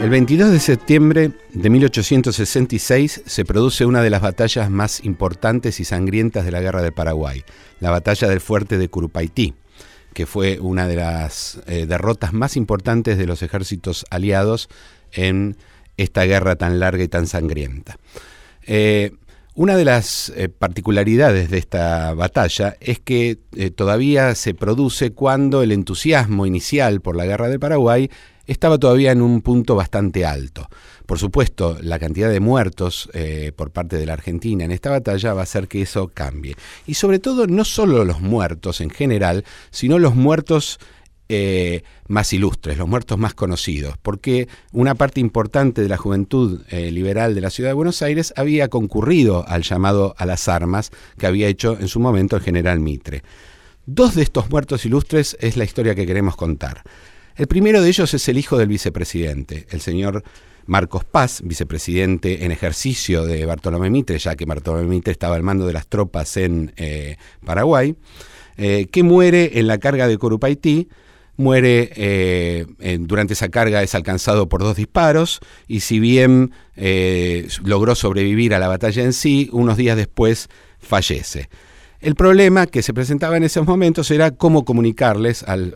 [0.00, 5.84] El 22 de septiembre de 1866 se produce una de las batallas más importantes y
[5.84, 7.42] sangrientas de la Guerra del Paraguay,
[7.80, 9.54] la batalla del fuerte de Curupaití,
[10.14, 14.68] que fue una de las eh, derrotas más importantes de los ejércitos aliados
[15.10, 15.56] en
[15.96, 17.98] esta guerra tan larga y tan sangrienta.
[18.68, 19.10] Eh,
[19.56, 23.36] una de las eh, particularidades de esta batalla es que
[23.74, 28.08] todavía se produce cuando el entusiasmo inicial por la guerra del Paraguay
[28.48, 30.68] estaba todavía en un punto bastante alto.
[31.06, 35.32] Por supuesto, la cantidad de muertos eh, por parte de la Argentina en esta batalla
[35.34, 36.56] va a hacer que eso cambie.
[36.86, 40.78] Y sobre todo, no solo los muertos en general, sino los muertos
[41.30, 46.90] eh, más ilustres, los muertos más conocidos, porque una parte importante de la juventud eh,
[46.90, 51.26] liberal de la ciudad de Buenos Aires había concurrido al llamado a las armas que
[51.26, 53.22] había hecho en su momento el general Mitre.
[53.84, 56.82] Dos de estos muertos ilustres es la historia que queremos contar.
[57.38, 60.24] El primero de ellos es el hijo del vicepresidente, el señor
[60.66, 65.64] Marcos Paz, vicepresidente en ejercicio de Bartolomé Mitre, ya que Bartolomé Mitre estaba al mando
[65.64, 67.94] de las tropas en eh, Paraguay,
[68.56, 70.88] eh, que muere en la carga de Corupaití,
[71.36, 72.66] muere eh,
[72.98, 76.50] durante esa carga es alcanzado por dos disparos y si bien
[77.62, 80.48] logró sobrevivir a la batalla en sí, unos días después
[80.80, 81.48] fallece.
[82.00, 85.74] El problema que se presentaba en esos momentos era cómo comunicarles al,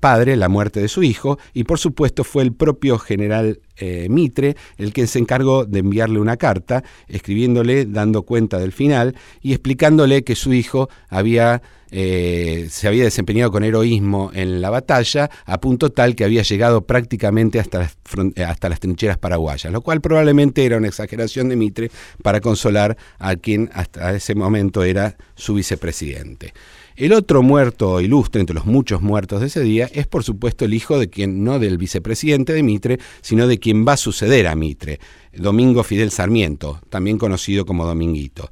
[0.00, 4.56] padre la muerte de su hijo y por supuesto fue el propio general eh, Mitre
[4.76, 10.24] el que se encargó de enviarle una carta, escribiéndole, dando cuenta del final y explicándole
[10.24, 15.90] que su hijo había eh, se había desempeñado con heroísmo en la batalla, a punto
[15.90, 17.90] tal que había llegado prácticamente hasta
[18.34, 21.90] eh, hasta las trincheras paraguayas, lo cual probablemente era una exageración de Mitre
[22.22, 26.52] para consolar a quien hasta ese momento era su vicepresidente.
[26.98, 30.74] El otro muerto ilustre entre los muchos muertos de ese día es por supuesto el
[30.74, 34.56] hijo de quien, no del vicepresidente de Mitre, sino de quien va a suceder a
[34.56, 34.98] Mitre,
[35.32, 38.48] Domingo Fidel Sarmiento, también conocido como Dominguito.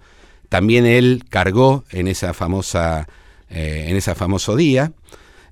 [0.49, 3.09] También él cargó en esa famosa
[3.51, 4.93] eh, en ese famoso día.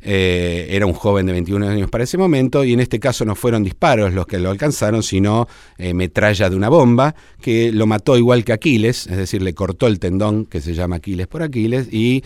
[0.06, 3.34] Eh, era un joven de 21 años para ese momento y en este caso no
[3.34, 5.48] fueron disparos los que lo alcanzaron, sino
[5.78, 9.86] eh, metralla de una bomba que lo mató igual que Aquiles, es decir, le cortó
[9.86, 12.22] el tendón que se llama Aquiles por Aquiles y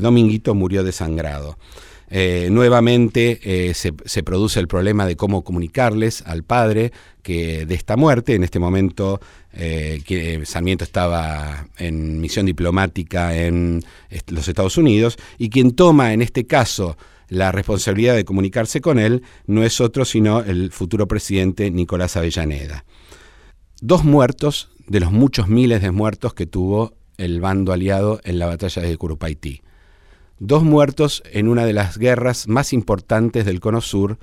[0.00, 1.58] Dominguito murió desangrado.
[2.10, 6.92] Eh, nuevamente eh, se, produce el problema de cómo comunicarles al padre
[7.22, 8.34] que de esta muerte.
[8.34, 9.20] En este momento
[9.52, 13.84] eh, que Sarmiento estaba en misión diplomática en
[14.28, 16.96] los Estados Unidos y quien toma en este caso
[17.28, 22.86] la responsabilidad de comunicarse con él no es otro sino el futuro presidente Nicolás Avellaneda.
[23.82, 28.46] Dos muertos de los muchos miles de muertos que tuvo el bando aliado en la
[28.46, 29.60] batalla de Curupaití
[30.38, 34.18] dos muertos en una de las guerras más importantes del Cono Sur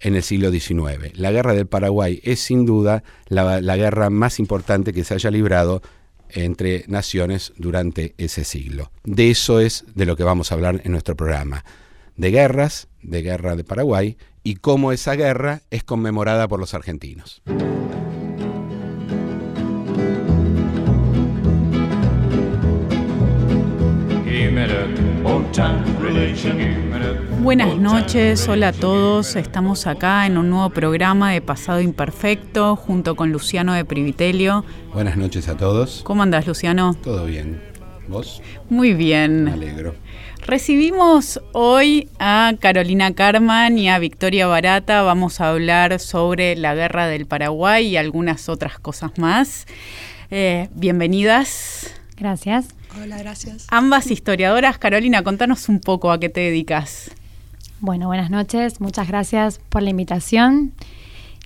[0.00, 1.12] en el siglo XIX.
[1.14, 5.82] La guerra del Paraguay es sin duda la, guerra más importante que se haya librado
[6.30, 8.90] entre naciones durante ese siglo.
[9.04, 11.64] De eso es de lo que vamos a hablar en nuestro programa.
[12.16, 17.42] De guerras, de guerra de Paraguay y cómo esa guerra es conmemorada por los argentinos.
[27.40, 29.34] Buenas noches, hola a todos.
[29.34, 34.64] Estamos acá en un nuevo programa de Pasado Imperfecto junto con Luciano de Privitelio.
[34.94, 36.02] Buenas noches a todos.
[36.04, 36.94] ¿Cómo andas, Luciano?
[37.02, 37.60] Todo bien.
[38.06, 38.42] ¿Vos?
[38.68, 39.44] Muy bien.
[39.44, 39.96] Me alegro.
[40.46, 45.02] Recibimos hoy a Carolina Carman y a Victoria Barata.
[45.02, 49.66] Vamos a hablar sobre la guerra del Paraguay y algunas otras cosas más.
[50.30, 51.92] Eh, bienvenidas.
[52.16, 52.68] Gracias.
[52.98, 53.66] Hola, gracias.
[53.68, 54.78] Ambas historiadoras.
[54.78, 57.10] Carolina, contanos un poco a qué te dedicas.
[57.80, 58.80] Bueno, buenas noches.
[58.80, 60.72] Muchas gracias por la invitación.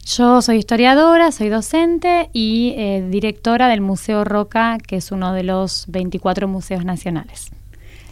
[0.07, 5.45] Yo soy historiadora, soy docente y eh, directora del Museo Roca, que es uno de
[5.45, 7.51] los 24 museos nacionales.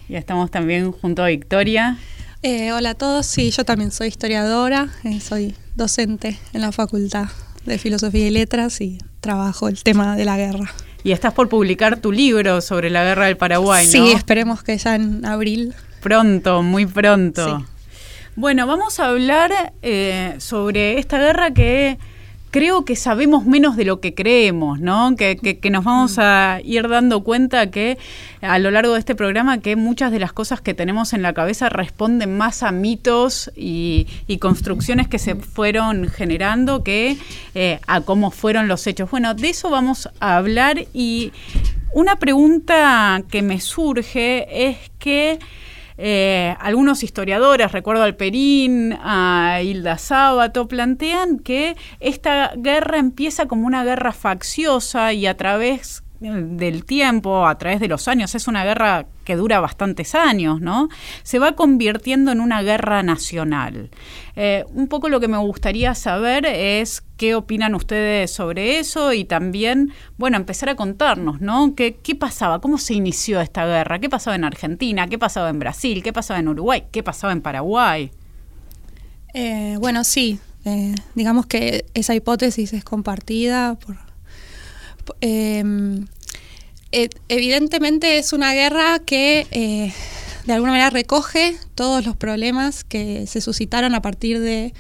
[0.09, 1.99] Y estamos también junto a Victoria.
[2.43, 7.29] Eh, hola a todos, sí, yo también soy historiadora, eh, soy docente en la Facultad
[7.67, 10.73] de Filosofía y Letras y trabajo el tema de la guerra.
[11.05, 13.91] Y estás por publicar tu libro sobre la guerra del Paraguay, ¿no?
[13.91, 15.75] Sí, esperemos que ya en abril.
[16.01, 17.65] Pronto, muy pronto.
[18.35, 21.99] Bueno, vamos a hablar eh, sobre esta guerra que
[22.53, 25.17] creo que sabemos menos de lo que creemos, ¿no?
[25.17, 27.97] Que, nos vamos a ir dando cuenta que
[28.43, 31.33] a lo largo de este programa que muchas de las cosas que tenemos en la
[31.33, 34.07] cabeza responden más a mitos y,
[34.39, 37.17] construcciones que se fueron generando que
[37.55, 39.11] eh, a cómo fueron los hechos.
[39.11, 41.33] Bueno, de eso vamos a hablar y
[41.95, 45.39] una pregunta que me surge es que
[45.99, 53.67] eh, algunos historiadores, recuerdo al Perín, a Hilda Sábato, plantean que esta guerra empieza como
[53.67, 58.65] una guerra facciosa y a través del tiempo, a través de los años, es una
[58.65, 60.89] guerra que dura bastantes años, ¿no?
[61.23, 63.91] Se va convirtiendo en una guerra nacional.
[64.37, 69.25] Eh, un poco lo que me gustaría saber es qué opinan ustedes sobre eso y
[69.25, 71.75] también, bueno, empezar a contarnos, ¿no?
[71.75, 72.61] ¿Qué, qué pasaba?
[72.61, 73.99] ¿Cómo se inició esta guerra?
[73.99, 75.09] ¿Qué pasaba en Argentina?
[75.09, 76.03] ¿Qué pasaba en Brasil?
[76.03, 76.85] ¿Qué pasaba en Uruguay?
[76.93, 78.11] ¿Qué pasaba en Paraguay?
[79.35, 84.12] Eh, bueno, sí, eh, digamos que esa hipótesis es compartida por...
[85.21, 86.07] Em,
[87.29, 89.93] evidentemente es una guerra que eh,
[90.47, 94.73] de alguna manera recoge todos los problemas que se suscitaron a partir del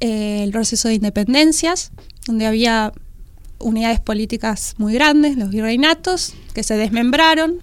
[0.00, 1.92] de, proceso de independencias,
[2.26, 2.92] donde había
[3.58, 7.62] unidades políticas muy grandes, los virreinatos, que se desmembraron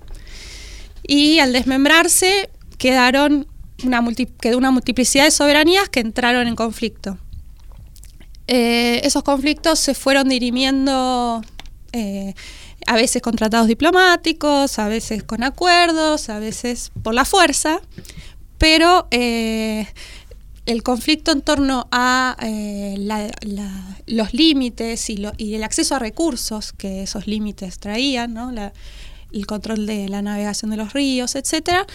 [1.04, 3.48] y al desmembrarse quedaron
[3.84, 4.04] una
[4.40, 7.18] quedó una multiplicidad de soberanías que entraron en conflicto.
[8.48, 11.42] Eh, esos conflictos se fueron dirimiendo
[11.94, 12.34] eh,
[12.88, 17.82] a veces con tratados diplomáticos, a veces con acuerdos, a veces por la fuerza,
[18.58, 19.88] pero eh,
[20.66, 22.38] el conflicto en torno a
[24.08, 28.38] los límites y, el acceso a recursos que esos límites traían,
[29.34, 31.86] el control de la navegación de los ríos, etcétera,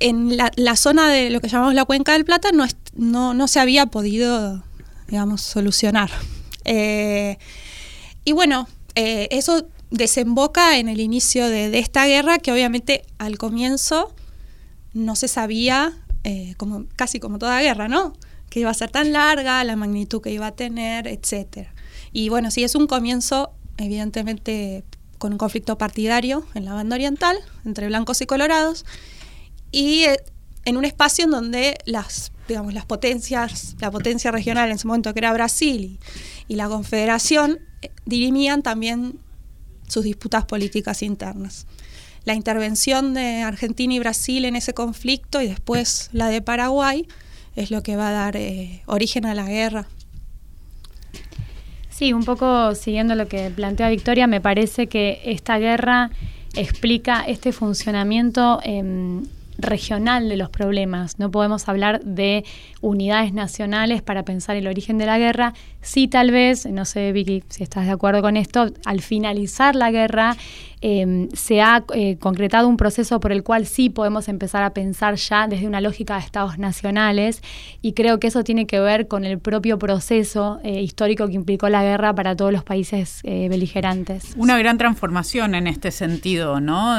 [0.00, 2.50] en la, zona de lo que llamamos la cuenca del Plata
[2.94, 4.62] no, se había podido,
[5.08, 6.10] digamos, solucionar.
[6.64, 7.38] Eh,
[8.28, 14.14] y bueno, eh, eso desemboca en el inicio de, esta guerra que obviamente al comienzo
[14.92, 15.94] no se sabía,
[16.24, 18.12] eh, como, casi como toda guerra, ¿no?
[18.50, 21.68] Que iba a ser tan larga, la magnitud que iba a tener, etc.
[22.12, 24.84] Y bueno, sí, es un comienzo, evidentemente,
[25.16, 28.84] con un conflicto partidario en la banda oriental, entre blancos y colorados,
[29.72, 30.18] y eh,
[30.64, 35.12] en un espacio en donde las, digamos, las potencias, la potencia regional en ese momento
[35.12, 35.98] que era Brasil
[36.46, 39.18] y, la Confederación, eh, dirimían también
[39.86, 41.66] sus disputas políticas internas.
[42.24, 47.06] La intervención de Argentina y Brasil en ese conflicto y después la de Paraguay
[47.56, 49.88] es lo que va a dar eh, origen a la guerra.
[51.88, 56.10] Sí, un poco siguiendo lo que plantea Victoria, me parece que esta guerra
[56.54, 59.24] explica este funcionamiento em,
[59.58, 61.18] regional de los problemas.
[61.18, 62.44] No podemos hablar de
[62.80, 65.52] unidades nacionales para pensar el origen de la guerra.
[65.82, 69.90] Sí, tal vez, no sé, Vicky, si estás de acuerdo con esto, al finalizar la
[69.90, 70.36] guerra
[70.80, 75.16] Em, se ha eh, concretado un proceso por el cual sí podemos empezar a pensar
[75.16, 77.42] ya desde una lógica de estados nacionales
[77.82, 81.68] y creo que eso tiene que ver con el propio proceso eh, histórico que implicó
[81.68, 84.34] la guerra para todos los países eh, beligerantes.
[84.36, 86.98] Una gran transformación en este sentido, ¿no?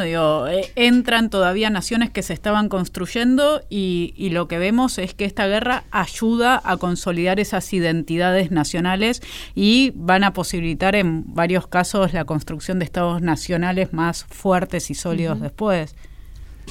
[0.75, 5.47] entran todavía naciones que se estaban construyendo y, y lo que vemos es que esta
[5.47, 9.21] guerra ayuda a consolidar esas identidades nacionales
[9.55, 14.95] y van a posibilitar en varios casos la construcción de estados nacionales más fuertes y
[14.95, 15.95] sólidos después.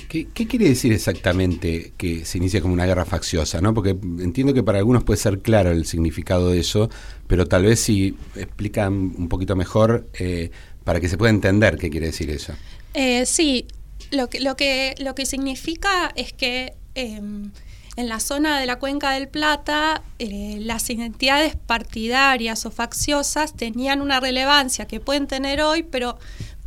[0.09, 3.61] ¿Qué, quiere decir exactamente que se inicia como una guerra facciosa?
[3.61, 3.75] ¿no?
[3.75, 6.89] Porque entiendo que para algunos puede ser claro el significado de eso,
[7.27, 10.51] pero tal vez si explican un poquito mejor eh,
[10.85, 12.55] para que se pueda entender qué quiere decir eso.
[12.95, 13.67] Eh, sí,
[14.11, 17.51] lo que, lo, que, lo que significa es que em,
[17.97, 24.01] en la zona de la cuenca del Plata eh, las identidades partidarias o facciosas tenían
[24.01, 26.17] una relevancia que pueden tener hoy, pero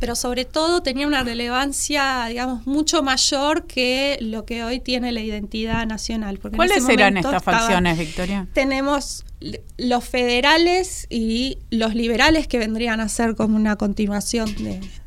[0.02, 5.20] pero sobre todo tenía una relevancia, digamos, mucho mayor que lo que hoy tiene la
[5.20, 6.40] identidad nacional.
[6.40, 8.48] ¿Cuáles eran estas facciones, Victoria?
[8.52, 9.24] Tenemos
[9.78, 14.52] los federales y los liberales que vendrían a ser como una continuación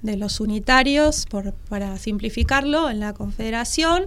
[0.02, 4.06] de, los unitarios, por, para simplificarlo, en la confederación.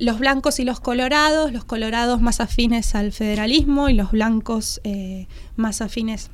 [0.00, 5.28] Los blancos y los colorados, los colorados más afines al federalismo y los blancos eh,
[5.54, 6.30] más afines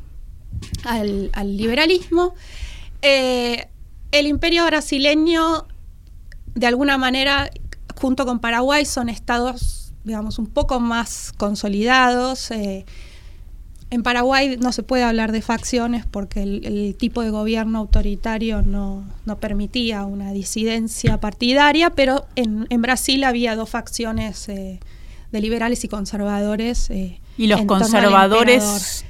[0.85, 2.33] al, al liberalismo.
[3.03, 3.69] Eh,
[4.13, 5.67] el imperio brasileño,
[6.55, 7.51] de alguna manera,
[8.01, 12.51] junto con Paraguay, son estados, digamos, un poco más consolidados.
[12.51, 12.87] Eh,
[13.91, 19.05] en Paraguay no se puede hablar de facciones porque el, tipo de gobierno autoritario no,
[19.39, 24.81] permitía una disidencia partidaria, pero en, Brasil había dos facciones eh,
[25.31, 26.91] de liberales y conservadores
[27.39, 29.05] ¿Y los conservadores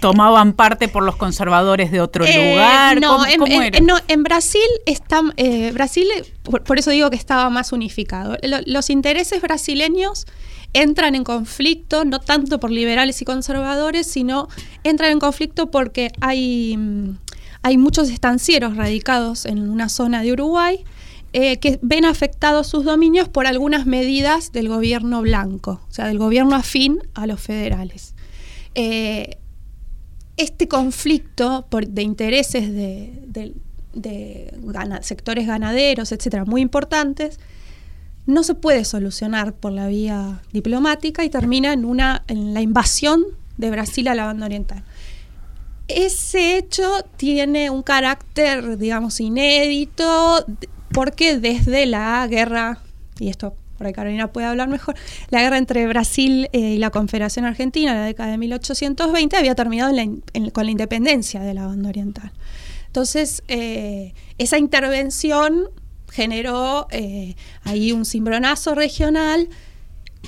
[0.00, 3.00] tomaban parte por los conservadores de otro eh, lugar?
[3.00, 6.08] No, en, no, en Brasil está, eh, Brasil,
[6.42, 8.36] por, eso digo que estaba más unificado.
[8.42, 10.26] los intereses brasileños
[10.72, 14.48] entran en conflicto, no tanto por liberales y conservadores, sino
[14.82, 16.78] entran en conflicto porque hay,
[17.62, 20.84] hay muchos estancieros radicados en una zona de Uruguay
[21.34, 26.18] eh, que ven afectados sus dominios por algunas medidas del gobierno blanco, o sea, del
[26.18, 28.14] gobierno afín a los federales.
[28.74, 29.36] Eh,
[30.38, 33.52] este conflicto de intereses de,
[35.02, 37.38] sectores ganaderos, etcétera, muy importantes,
[38.24, 43.24] no se puede solucionar por la vía diplomática y termina en, una, en la invasión
[43.58, 44.82] de Brasil a la banda oriental.
[45.88, 50.44] Ese hecho tiene un carácter, digamos, inédito,
[50.92, 52.78] porque desde la guerra,
[53.18, 54.96] y esto por ahí Carolina puede hablar mejor,
[55.30, 59.54] la guerra entre Brasil eh, y la Confederación Argentina en la década de 1820 había
[59.54, 59.94] terminado
[60.52, 62.32] con la independencia de la banda oriental.
[62.86, 65.70] Entonces, eh, esa intervención
[66.10, 69.48] generó eh, ahí un cimbronazo regional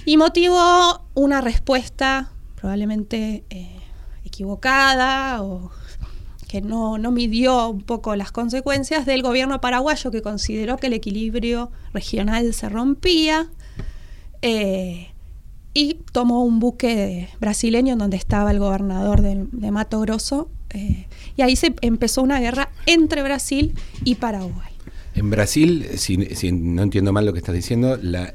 [0.05, 3.43] y motivó una respuesta probablemente
[4.25, 5.73] equivocada o
[6.51, 11.71] que no, midió un poco las consecuencias del gobierno paraguayo que consideró que el equilibrio
[11.95, 13.49] regional se rompía
[14.43, 15.11] eh,
[15.75, 21.55] y tomó un buque brasileño donde estaba el gobernador de, Mato Grosso eh, y ahí
[21.55, 24.73] se empezó una guerra entre Brasil y Paraguay.
[25.15, 28.35] En Brasil, si, no entiendo mal lo que estás diciendo, la,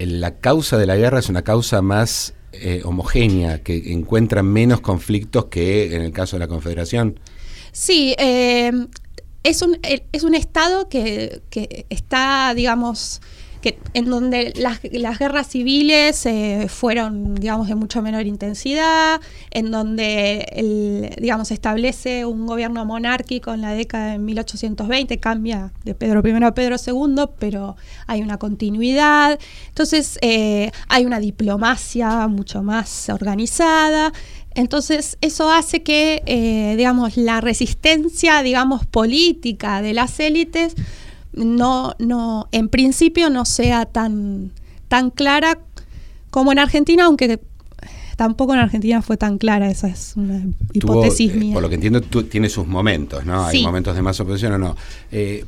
[0.00, 5.46] la causa de la guerra es una causa más eh, homogénea, que encuentran menos conflictos
[5.46, 7.18] que en el caso de la Confederación?
[7.72, 8.70] Sí, eh,
[9.42, 13.20] es, un, es un Estado que, que está, digamos,
[13.62, 19.70] que, en donde las, las guerras civiles eh, fueron, digamos, de mucho menor intensidad, en
[19.70, 26.20] donde, el, digamos, establece un gobierno monárquico en la década de 1820, cambia de Pedro
[26.26, 27.76] I a Pedro II, pero
[28.06, 29.38] hay una continuidad.
[29.68, 34.12] Entonces, eh, hay una diplomacia mucho más organizada.
[34.54, 40.74] Entonces, eso hace que, eh, digamos, la resistencia, digamos, política de las élites
[41.32, 44.52] no, no, en principio no sea tan,
[44.88, 45.58] tan clara
[46.30, 47.40] como en Argentina, aunque
[48.16, 51.54] tampoco en Argentina fue tan clara, esa es una hipótesis eh, mía.
[51.54, 53.44] Por lo que entiendo, tiene sus momentos, ¿no?
[53.44, 54.76] Hay momentos de más oposición o no.
[55.10, 55.44] Eh,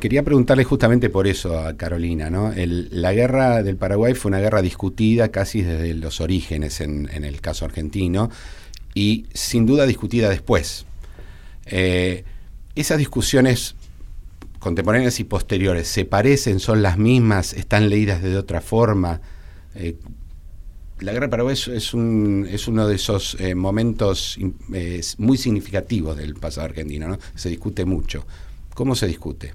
[0.00, 2.52] quería preguntarle justamente por eso a Carolina, ¿no?
[2.56, 7.64] la guerra del Paraguay fue una guerra discutida casi desde los orígenes en, el caso
[7.64, 8.30] argentino
[8.94, 10.86] y sin duda discutida después.
[11.66, 12.24] Eh,
[12.74, 13.74] esas discusiones
[14.66, 19.20] contemporáneas y posteriores se parecen, son las mismas, están leídas de otra forma.
[19.76, 19.94] Eh,
[20.98, 24.36] la guerra de Paraguay es, un, es uno de esos eh, momentos
[25.18, 27.16] muy significativos del pasado argentino, ¿no?
[27.36, 28.26] Se discute mucho.
[28.74, 29.54] ¿Cómo se discute?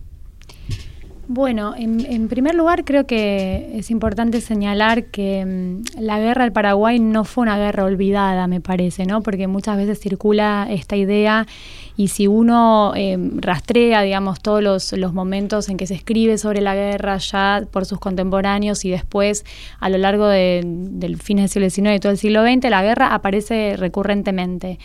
[1.28, 7.00] Bueno, en, primer lugar creo que es importante señalar que mm, la guerra del Paraguay
[7.00, 9.22] no fue una guerra olvidada, me parece, ¿no?
[9.22, 11.48] Porque muchas veces circula esta idea
[11.96, 16.60] y si uno eh, rastrea, digamos, todos los, los, momentos en que se escribe sobre
[16.60, 19.46] la guerra ya por sus contemporáneos y después
[19.80, 23.14] a lo largo del fin del siglo XIX y todo el siglo XX, la guerra
[23.14, 24.80] aparece recurrentemente.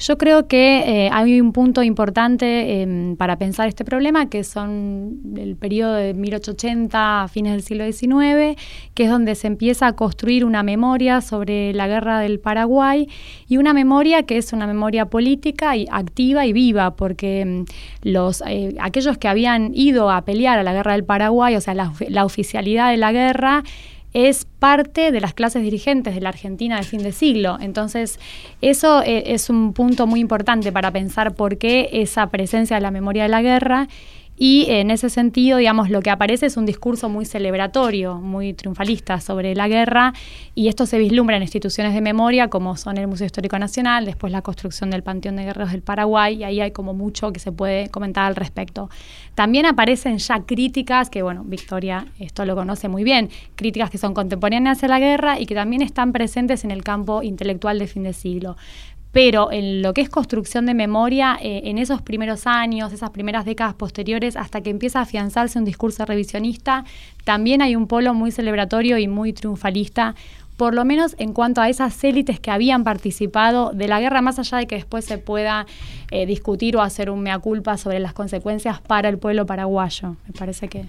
[0.00, 5.20] Yo creo que eh, hay un punto importante em, para pensar este problema, que son
[5.36, 8.58] el periodo de 1880 a fines del siglo XIX,
[8.94, 13.08] que es donde se empieza a construir una memoria sobre la guerra del Paraguay
[13.46, 17.66] y una memoria que es una memoria política y activa y viva, porque em,
[18.02, 21.74] los, eh, aquellos que habían ido a pelear a la guerra del Paraguay, o sea,
[21.74, 23.64] la oficialidad de la guerra,
[24.12, 27.58] es parte de las clases dirigentes de la Argentina de fin de siglo.
[27.60, 28.18] Entonces,
[28.60, 32.90] eso eh, es un punto muy importante para pensar por qué esa presencia de la
[32.90, 33.88] memoria de la guerra
[34.42, 39.20] y en ese sentido, digamos, lo que aparece es un discurso muy celebratorio, muy triunfalista
[39.20, 40.14] sobre la guerra,
[40.54, 44.32] y esto se vislumbra en instituciones de memoria como son el Museo Histórico Nacional, después
[44.32, 47.52] la construcción del Panteón de Guerreros del Paraguay, y ahí hay como mucho que se
[47.52, 48.88] puede comentar al respecto.
[49.34, 54.14] También aparecen ya críticas, que bueno, Victoria esto lo conoce muy bien, críticas que son
[54.14, 58.04] contemporáneas a la guerra y que también están presentes en el campo intelectual de fin
[58.04, 58.56] de siglo
[59.12, 63.44] pero en lo que es construcción de memoria, eh, en esos primeros años, esas primeras
[63.44, 66.84] décadas posteriores, hasta que empieza a afianzarse un discurso revisionista,
[67.24, 70.14] también hay un polo muy celebratorio y muy triunfalista,
[70.56, 74.38] por lo menos en cuanto a esas élites que habían participado de la guerra, más
[74.38, 75.66] allá de que después se pueda
[76.10, 80.16] eh, discutir o hacer un mea culpa sobre las consecuencias para el pueblo paraguayo.
[80.26, 80.84] Me parece que...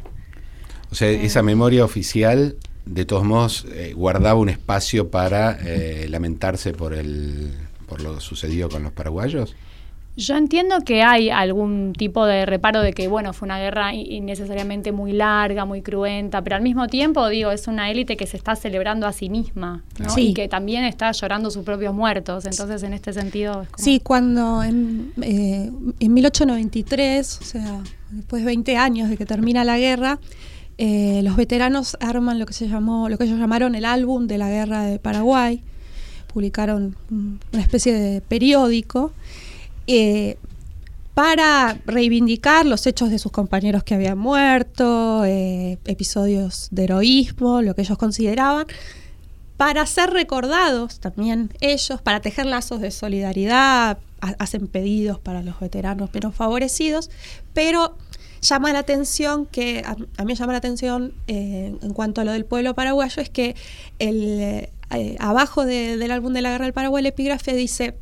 [0.92, 5.58] O sea, esa memoria oficial de todos modos guardaba un espacio para
[6.10, 7.54] lamentarse por el
[7.92, 9.54] por lo sucedido con los paraguayos?
[10.16, 14.94] Yo entiendo que hay algún tipo de reparo de que, bueno, fue una guerra innecesariamente
[14.94, 18.56] muy larga, muy cruenta, pero al mismo tiempo, digo, es una élite que se está
[18.56, 19.84] celebrando a sí misma
[20.16, 22.46] y que también está llorando sus propios muertos.
[22.46, 23.66] Entonces, en este sentido...
[23.76, 25.70] Sí, cuando en, eh,
[26.00, 30.18] en 1893, o sea, después de 20 años de que termina la guerra,
[30.78, 34.38] eh, los veteranos arman lo que se llamó, lo que ellos llamaron el álbum de
[34.38, 35.62] la guerra de Paraguay.
[36.34, 39.12] Publicaron una especie de periódico
[39.88, 40.38] eh,
[41.14, 47.76] para reivindicar los hechos de sus compañeros que habían muerto, eh, episodios de heroísmo, lo
[47.76, 48.66] que ellos consideraban,
[49.58, 54.00] para ser recordados también ellos, para tejer lazos de solidaridad,
[54.40, 57.10] hacen pedidos para los veteranos menos favorecidos,
[57.54, 57.96] pero
[58.42, 62.32] llama la atención que, a, mí me llama la atención eh, en cuanto a lo
[62.32, 63.56] del pueblo paraguayo, es que
[64.00, 67.98] el, eh, abajo del álbum de la guerra del Paraguay, el epígrafe dice,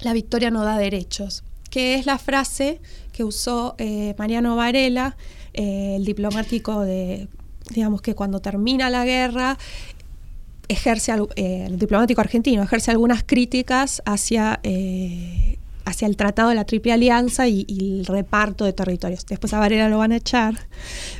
[0.00, 2.80] la victoria no da derechos, que es la frase
[3.12, 5.16] que usó eh, Mariano Varela,
[5.52, 7.28] el diplomático de,
[7.70, 9.58] digamos que cuando termina la guerra,
[10.68, 16.64] ejerce, eh, el diplomático argentino ejerce algunas críticas hacia, eh, hacia el Tratado de la
[16.64, 19.26] Triple Alianza y, el reparto de territorios.
[19.26, 20.54] Después a Varela lo van a echar.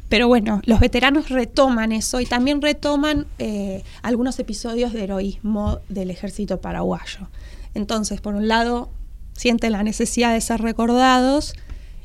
[0.09, 6.11] Pero bueno, los veteranos retoman eso y también retoman eh, algunos episodios de heroísmo del
[6.11, 7.29] ejército paraguayo.
[7.75, 8.91] Entonces, por un lado,
[9.35, 11.55] sienten la necesidad de ser recordados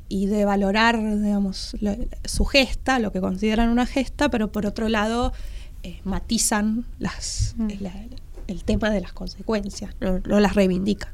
[0.09, 1.75] y de valorar, digamos,
[2.25, 5.33] su gesta, lo que consideran una gesta, pero por otro lado,
[5.81, 7.69] eh, matizan las, mm.
[8.47, 11.11] el tema de las consecuencias, no, las reivindican.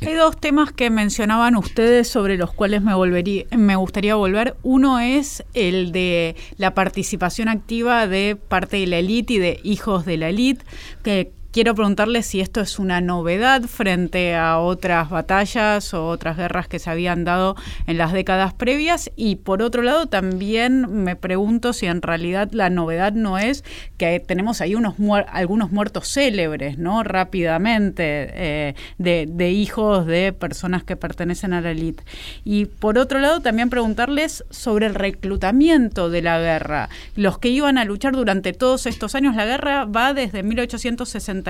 [0.00, 4.56] Hay dos temas que mencionaban ustedes sobre los cuales me, volvería, me gustaría volver.
[4.62, 10.04] Uno es el de la participación activa de parte de la élite y de hijos
[10.04, 10.64] de la élite,
[11.02, 16.66] que Quiero preguntarle si esto es una novedad frente a otras batallas o otras guerras
[16.66, 17.54] que se habían dado
[17.86, 22.70] en las décadas previas y por otro lado también me pregunto si en realidad la
[22.70, 23.62] novedad no es
[23.98, 24.96] que tenemos ahí unos
[25.28, 27.04] algunos muertos célebres, ¿no?
[27.04, 32.02] Rápidamente eh, de, de, hijos de personas que pertenecen a la élite.
[32.42, 36.88] Y por otro lado también preguntarles sobre el reclutamiento de la guerra.
[37.14, 41.43] Los que iban a luchar durante todos estos años, la guerra va desde 1860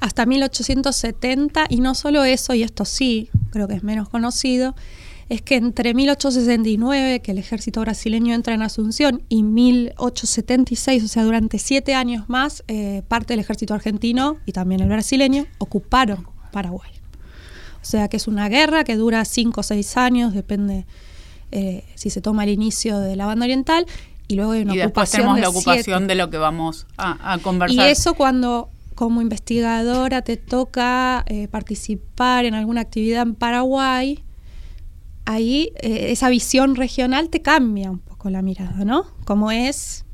[0.00, 4.74] hasta 1870, y no solo eso, y esto sí, creo que es menos conocido,
[5.28, 11.22] es que entre 1869, que el ejército brasileño entra en Asunción, y 1876, o sea,
[11.22, 16.90] durante siete años más, eh, parte del ejército argentino y también el brasileño ocuparon Paraguay.
[17.80, 20.84] O sea que es una guerra que dura cinco o seis años, depende
[21.52, 23.86] eh, si se toma el inicio de la banda oriental,
[24.30, 27.88] y luego hay una y después tenemos la ocupación de lo que vamos a, conversar.
[27.88, 34.22] Y eso cuando como investigadora te toca eh, participar en alguna actividad en Paraguay,
[35.24, 39.04] ahí eh, esa visión regional te cambia un poco la mirada, ¿no?
[39.24, 40.04] Como es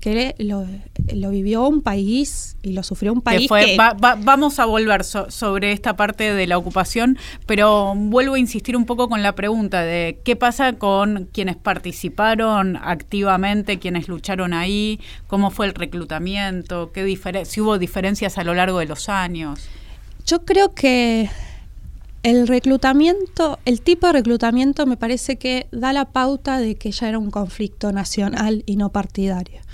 [0.00, 3.50] que lo, vivió un país y lo sufrió un país.
[3.50, 8.84] Que vamos a volver sobre esta parte de la ocupación, pero vuelvo a insistir un
[8.84, 15.50] poco con la pregunta de qué pasa con quienes participaron activamente, quienes lucharon ahí, cómo
[15.50, 17.06] fue el reclutamiento, qué
[17.44, 19.68] si hubo diferencias a lo largo de los años.
[20.26, 21.30] Yo creo que
[22.22, 27.08] el reclutamiento, el tipo de reclutamiento me parece que da la pauta de que ya
[27.08, 29.65] era un conflicto nacional y no partidario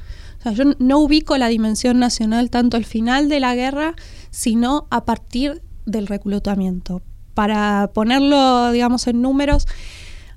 [0.50, 3.94] yo no ubico la dimensión nacional tanto al final de la guerra,
[4.30, 7.02] sino a partir del reclutamiento.
[7.34, 9.66] Para ponerlo, digamos, en números,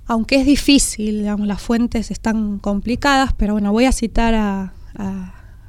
[0.06, 4.74] aunque es difícil, digamos, las fuentes están complicadas, pero bueno, voy a citar a,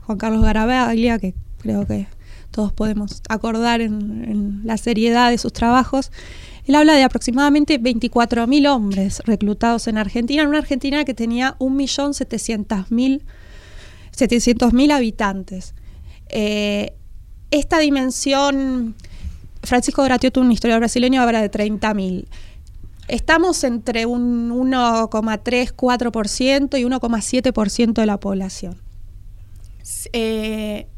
[0.03, 2.07] Juan Carlos Garabaglia, que creo que
[2.53, 6.12] todos podemos acordar en, en, la seriedad de sus trabajos.
[6.64, 13.22] Él habla de aproximadamente 24.000 hombres reclutados en Argentina, en una Argentina que tenía 1.700.000
[14.16, 15.74] 700.000 habitantes.
[16.29, 16.92] Eh,
[17.50, 18.94] esta dimensión,
[19.62, 22.26] Francisco Gratioto, un historiador brasileño, habla de 30.000.
[23.09, 28.76] Estamos entre un 1,3-4% y 1,7% de la población.
[30.12, 30.88] Eh,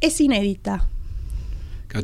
[0.00, 0.88] es inédita.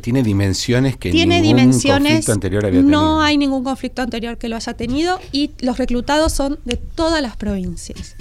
[0.01, 3.01] tiene dimensiones que tiene ningún dimensiones, conflicto anterior había tenido.
[3.01, 7.21] No hay ningún conflicto anterior que lo haya tenido y los reclutados son de todas
[7.21, 8.15] las provincias.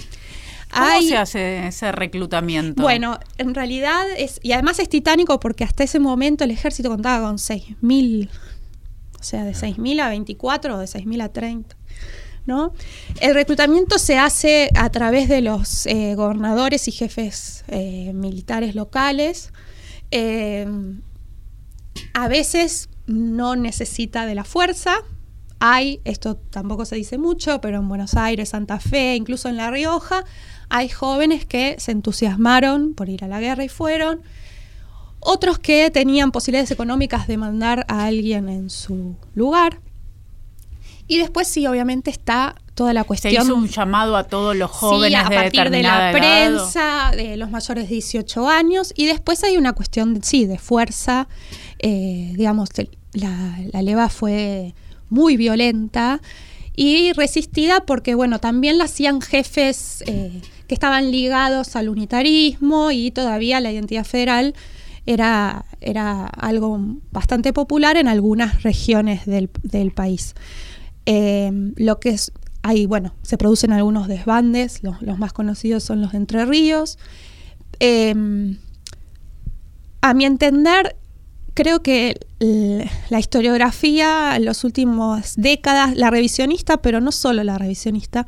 [0.72, 2.82] ¿Cómo se hace ese reclutamiento?
[2.82, 7.26] Bueno, en realidad es, y además es titánico porque hasta ese momento el ejército contaba
[7.26, 8.28] con 6.000,
[9.18, 11.76] o sea, de 6.000 a 24 o de 6.000 a 30.
[12.46, 12.72] ¿No?
[13.20, 19.52] El reclutamiento se hace a través de los eh, gobernadores y jefes eh, militares locales.
[20.10, 20.66] Eh,
[22.14, 24.96] a veces no necesita de la fuerza.
[25.58, 29.70] Hay, esto tampoco se dice mucho, pero en Buenos Aires, Santa Fe, incluso en La
[29.70, 30.24] Rioja,
[30.70, 34.22] hay jóvenes que se entusiasmaron por ir a la guerra y fueron.
[35.18, 39.80] Otros que tenían posibilidades económicas de mandar a alguien en su lugar.
[41.06, 43.34] Y después sí, obviamente está toda la cuestión.
[43.34, 47.36] Se hizo un llamado a todos los jóvenes sí, a partir de la prensa, de
[47.36, 51.26] los mayores de 18 años, y después hay una cuestión, sí, de fuerza.
[51.80, 52.70] Eh, digamos,
[53.12, 54.74] la, la leva fue
[55.10, 56.22] muy violenta
[56.76, 63.10] y resistida porque, bueno, también la hacían jefes eh, que estaban ligados al unitarismo y
[63.10, 64.54] todavía la identidad federal
[65.04, 66.78] era, era algo
[67.10, 69.48] bastante popular en algunas regiones del,
[69.90, 70.36] país.
[71.06, 72.30] Eh, lo que es,
[72.62, 77.00] hay, bueno, se producen algunos desbandes, los, más conocidos son los Entre Ríos.
[77.80, 78.14] Eh,
[80.02, 80.94] a mi entender,
[81.54, 82.14] creo que
[83.08, 88.24] la historiografía en las últimas décadas, la revisionista, pero no solo la revisionista,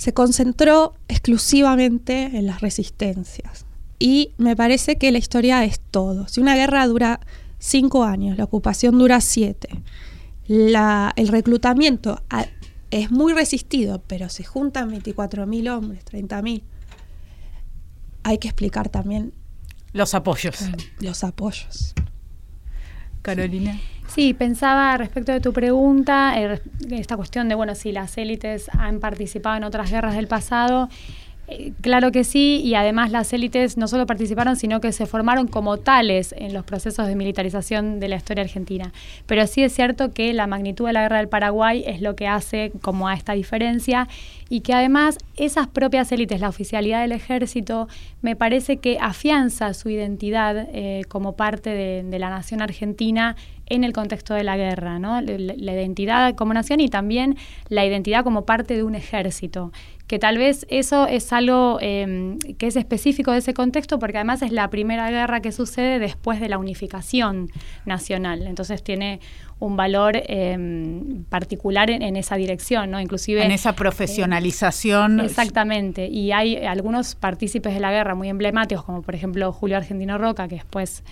[0.00, 3.66] se concentró exclusivamente en las resistencias.
[3.98, 6.26] Y me parece que la historia es todo.
[6.26, 7.20] Si una guerra dura
[7.58, 9.68] cinco años, la ocupación dura siete,
[10.48, 12.22] el reclutamiento
[12.90, 16.62] es muy resistido, pero se juntan 24.000 hombres, 30.000,
[18.22, 19.34] hay que explicar también
[19.92, 20.64] los apoyos.
[21.00, 21.92] Los apoyos.
[23.20, 23.74] Carolina.
[23.74, 23.80] Sí,
[24.34, 29.56] pensaba respecto de tu pregunta, eh, esta cuestión de, bueno, si las élites han participado
[29.56, 30.88] en otras guerras del pasado.
[31.50, 35.48] Eh, claro que sí, y además las élites no solo participaron, sino que se formaron
[35.48, 38.92] como tales en los procesos de militarización de la historia argentina.
[39.26, 42.28] Pero sí es cierto que la magnitud de la guerra del Paraguay es lo que
[42.28, 44.06] hace como a esta diferencia
[44.48, 47.88] y que además esas propias élites, la oficialidad del ejército,
[48.22, 53.34] me parece que afianza su identidad eh, como parte de, la nación argentina
[53.70, 55.20] en el contexto de la guerra, ¿no?
[55.20, 57.36] la, identidad como nación y también
[57.68, 59.72] la identidad como parte de un ejército
[60.10, 64.42] que tal vez eso es algo em, que es específico de ese contexto porque además
[64.42, 67.48] es la primera guerra que sucede después de la unificación
[67.86, 68.48] nacional.
[68.48, 69.20] Entonces tiene
[69.60, 73.00] un valor em, particular en, esa dirección, ¿no?
[73.00, 73.44] Inclusive...
[73.44, 75.20] En esa profesionalización.
[75.20, 76.08] exactamente.
[76.08, 80.48] Y hay algunos partícipes de la guerra muy emblemáticos, como por ejemplo Julio Argentino Roca,
[80.48, 81.04] que después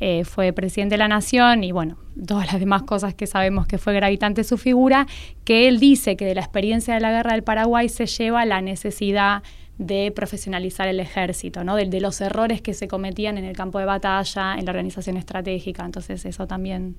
[0.00, 3.78] eh, fue presidente de la nación y bueno, todas las demás cosas que sabemos que
[3.78, 5.06] fue gravitante su figura,
[5.44, 8.60] que él dice que de la experiencia de la guerra del Paraguay se lleva la
[8.60, 9.42] necesidad
[9.78, 11.76] de profesionalizar el ejército, ¿no?
[11.76, 15.84] de, los errores que se cometían en el campo de batalla, en la organización estratégica.
[15.84, 16.96] Entonces eso también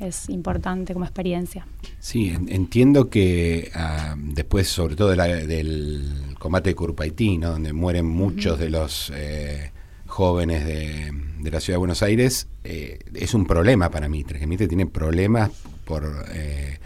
[0.00, 1.66] es importante como experiencia.
[1.98, 7.50] Sí, entiendo que ah, después, sobre todo del combate de Curpaití, ¿no?
[7.50, 9.72] donde mueren muchos de los eh,
[10.12, 14.68] jóvenes de, la ciudad de Buenos Aires, eh, es un problema para Mitre, que Mitre
[14.68, 15.50] tiene problemas
[15.86, 16.78] por, eh,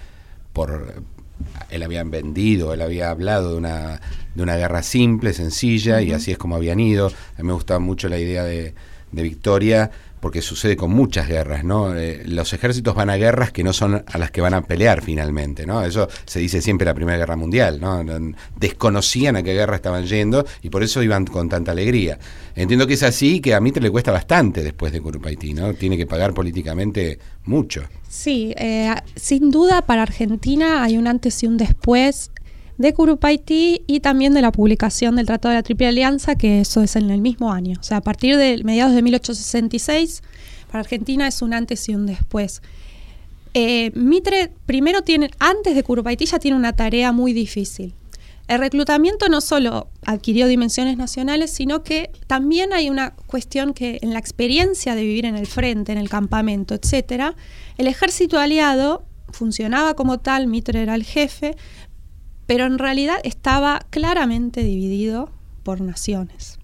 [0.53, 0.95] por
[1.71, 4.01] él había vendido, él había hablado de una,
[4.33, 7.09] de una guerra simple, sencilla, y así es como habían ido.
[7.09, 8.75] A mí me gustaba mucho la idea de,
[9.11, 9.91] de Victoria,
[10.27, 11.95] porque sucede con muchas guerras, ¿no?
[11.95, 15.01] Eh, los ejércitos van a guerras que no son a las que van a pelear
[15.01, 15.85] finalmente, ¿no?
[15.85, 18.05] Eso se dice siempre la Primera Guerra Mundial, ¿no?
[18.57, 22.19] Desconocían a qué guerra estaban yendo y por eso iban con tanta alegría.
[22.57, 25.75] Entiendo que es así que a Mitre le cuesta bastante después de Curupaití, ¿no?
[25.75, 27.85] Tiene que pagar políticamente mucho.
[28.09, 32.33] Sí, eh, sin duda para Argentina hay un antes y un después
[32.79, 36.83] de Curupaití y también de la publicación del Tratado de la Triple Alianza, que eso
[36.83, 37.79] es en el mismo año.
[37.81, 40.23] O sea, a partir de mediados de 1866,
[40.69, 42.63] para Argentina es un antes y un después.
[43.55, 47.95] Eh, Mitre primero tiene, antes de Curupaití ya tiene una tarea muy difícil.
[48.49, 54.13] El reclutamiento no solo adquirió dimensiones nacionales, sino que también hay una cuestión que en
[54.13, 57.35] la experiencia de vivir en el frente, en el campamento, etcétera,
[57.77, 61.57] el ejército aliado funcionaba como tal, Mitre era el jefe,
[62.47, 65.31] pero en realidad estaba claramente dividido
[65.63, 66.59] por naciones.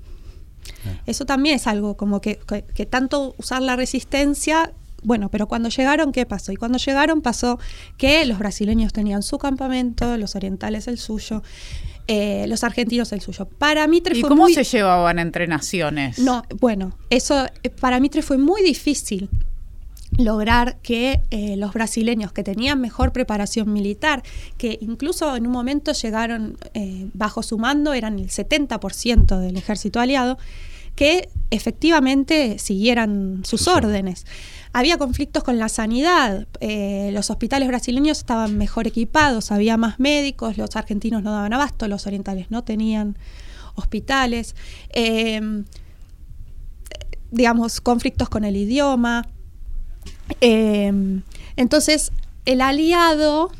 [1.07, 2.37] Eso también es algo como que,
[2.89, 4.73] tanto usar la resistencia
[5.05, 6.53] bueno, pero cuando llegaron, ¿qué pasó?
[6.53, 7.59] Y cuando llegaron pasó
[7.97, 11.43] que los brasileños tenían su campamento, los orientales el suyo,
[12.07, 13.47] eh, los argentinos el suyo.
[13.47, 16.21] Para Mitre ¿Y cómo se llevaban entre naciones?
[16.21, 19.29] No, bueno, eso eh, para Mitre fue muy difícil
[20.19, 24.23] lograr que eh, los brasileños que tenían mejor preparación militar,
[24.59, 30.01] que incluso en un momento llegaron eh, bajo su mando, eran el 70% del ejército
[30.01, 30.39] aliado,
[30.95, 34.27] que efectivamente siguieran sus órdenes.
[34.75, 40.59] Había conflictos con la sanidad, eh, los hospitales brasileños estaban mejor equipados, había más médicos,
[40.59, 43.17] los argentinos no daban abasto, los orientales no tenían
[43.75, 44.55] hospitales,
[47.31, 49.27] digamos, conflictos con el idioma,
[50.41, 51.23] Em,
[51.57, 52.13] entonces,
[52.45, 53.51] el aliado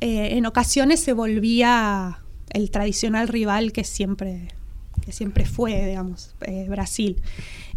[0.00, 2.18] eh, en ocasiones se volvía
[2.50, 4.48] el tradicional rival que siempre,
[5.04, 7.20] que siempre fue, digamos, eh, Brasil.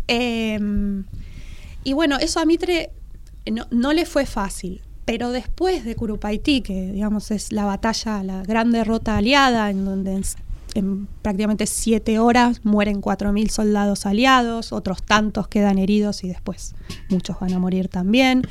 [0.07, 1.05] Em,
[1.83, 2.91] y bueno, eso a Mitre
[3.71, 4.81] no, le fue fácil.
[5.05, 10.21] pero después de Curupaití, que digamos es la batalla, la gran derrota aliada, en donde
[10.77, 16.75] en, prácticamente siete horas mueren 4.000 soldados aliados, otros tantos quedan heridos y después
[17.09, 18.43] muchos van a morir también.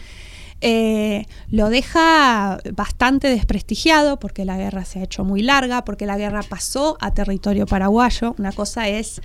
[0.63, 6.17] Eh, lo deja bastante desprestigiado porque la guerra se ha hecho muy larga, porque la
[6.17, 8.35] guerra pasó a territorio paraguayo.
[8.39, 9.21] Una cosa es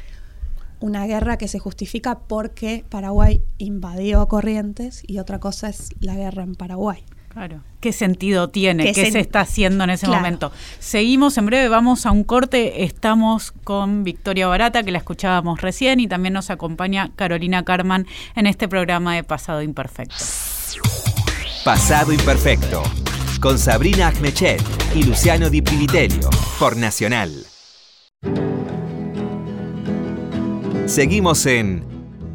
[0.81, 6.43] una guerra que se justifica porque Paraguay invadió Corrientes y otra cosa es la guerra
[6.43, 7.05] en Paraguay.
[7.31, 7.61] Claro.
[7.79, 8.91] ¿Qué sentido tiene?
[8.91, 10.51] ¿Qué, se está haciendo en ese momento?
[10.79, 12.83] Seguimos en breve, vamos a un corte.
[12.83, 18.47] Estamos con Victoria Barata, que la escuchábamos recién, y también nos acompaña Carolina Carman en
[18.47, 20.15] este programa de Pasado Imperfecto.
[21.63, 22.83] Pasado Imperfecto,
[23.39, 24.61] con Sabrina Agnechet
[24.93, 27.31] y Luciano Di Pilitelio, por Nacional.
[30.85, 31.85] Seguimos en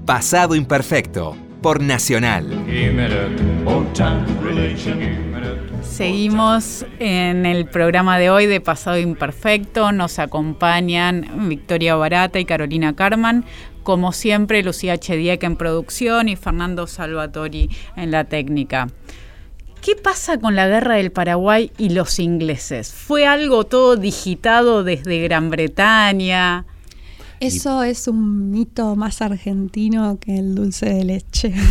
[0.07, 2.47] Pasado Imperfecto por Nacional.
[5.83, 9.93] Seguimos en el programa de hoy de Pasado Imperfecto.
[9.93, 13.45] Nos acompañan Victoria Barata y Carolina Carman.
[13.83, 18.89] Como siempre, Lucía Chediek en producción y Fernando Salvatori en la técnica.
[19.81, 22.93] ¿Qué pasa con la guerra del Paraguay y los ingleses?
[22.93, 26.65] ¿Fue algo todo digitado desde Gran Bretaña?
[27.41, 31.53] Eso es un mito más argentino que el dulce de leche.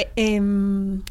[0.00, 1.02] Eh, em,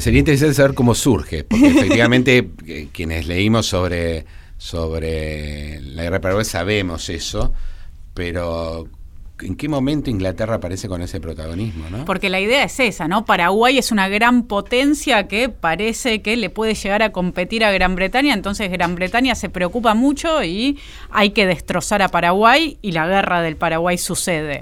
[0.00, 4.26] Sería interesante saber cómo surge, porque efectivamente eh, quienes leímos sobre,
[4.58, 7.52] sobre la guerra de Paraguay sabemos eso,
[8.12, 8.88] pero
[9.42, 11.90] ¿En qué momento Inglaterra aparece con ese protagonismo?
[11.90, 12.04] ¿no?
[12.04, 13.24] Porque la idea es esa, ¿no?
[13.24, 17.94] Paraguay es una gran potencia que parece que le puede llegar a competir a Gran
[17.94, 20.78] Bretaña, entonces Gran Bretaña se preocupa mucho y
[21.10, 24.60] hay que destrozar a Paraguay y la guerra del Paraguay sucede.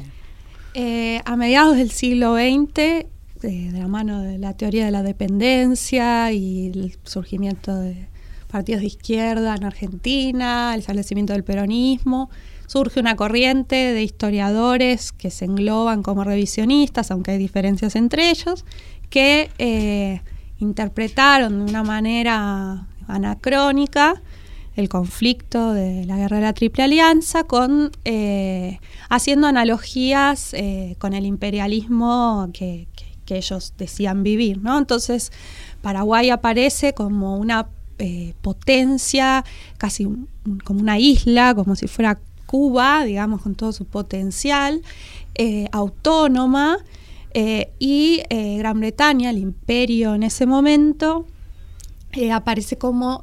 [0.75, 3.07] Eh, a mediados del siglo XX, eh,
[3.43, 8.09] de la mano de la teoría de la dependencia y el surgimiento de
[8.51, 12.31] partidos de izquierda en Argentina, el establecimiento del peronismo,
[12.71, 18.65] surge una corriente de historiadores que se engloban como revisionistas, aunque hay diferencias entre ellos,
[19.09, 20.21] que eh,
[20.61, 24.23] interpretaron de una manera anacrónica
[24.77, 28.79] el conflicto de la guerra de la Triple Alianza, con, eh,
[29.09, 32.87] haciendo analogías eh, con el imperialismo que,
[33.27, 34.59] ellos decían vivir.
[34.59, 34.77] ¿no?
[34.77, 35.31] Entonces,
[35.83, 37.69] Paraguay aparece como una
[38.41, 39.45] potencia,
[39.79, 40.09] casi
[40.65, 42.19] como una isla, como si fuera
[42.51, 44.83] Cuba, digamos, con todo su potencial,
[45.37, 46.79] eh, autónoma,
[47.33, 51.27] eh, y eh, Gran Bretaña, el imperio en ese momento,
[52.33, 53.23] aparece como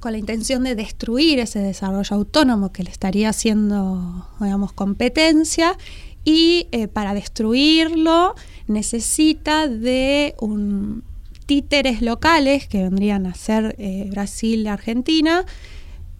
[0.00, 5.78] con la intención de destruir ese desarrollo autónomo que le estaría haciendo, digamos, competencia,
[6.26, 8.34] y para destruirlo
[8.66, 11.04] necesita de un
[11.46, 13.76] títeres locales que vendrían a ser
[14.10, 15.46] Brasil y Argentina,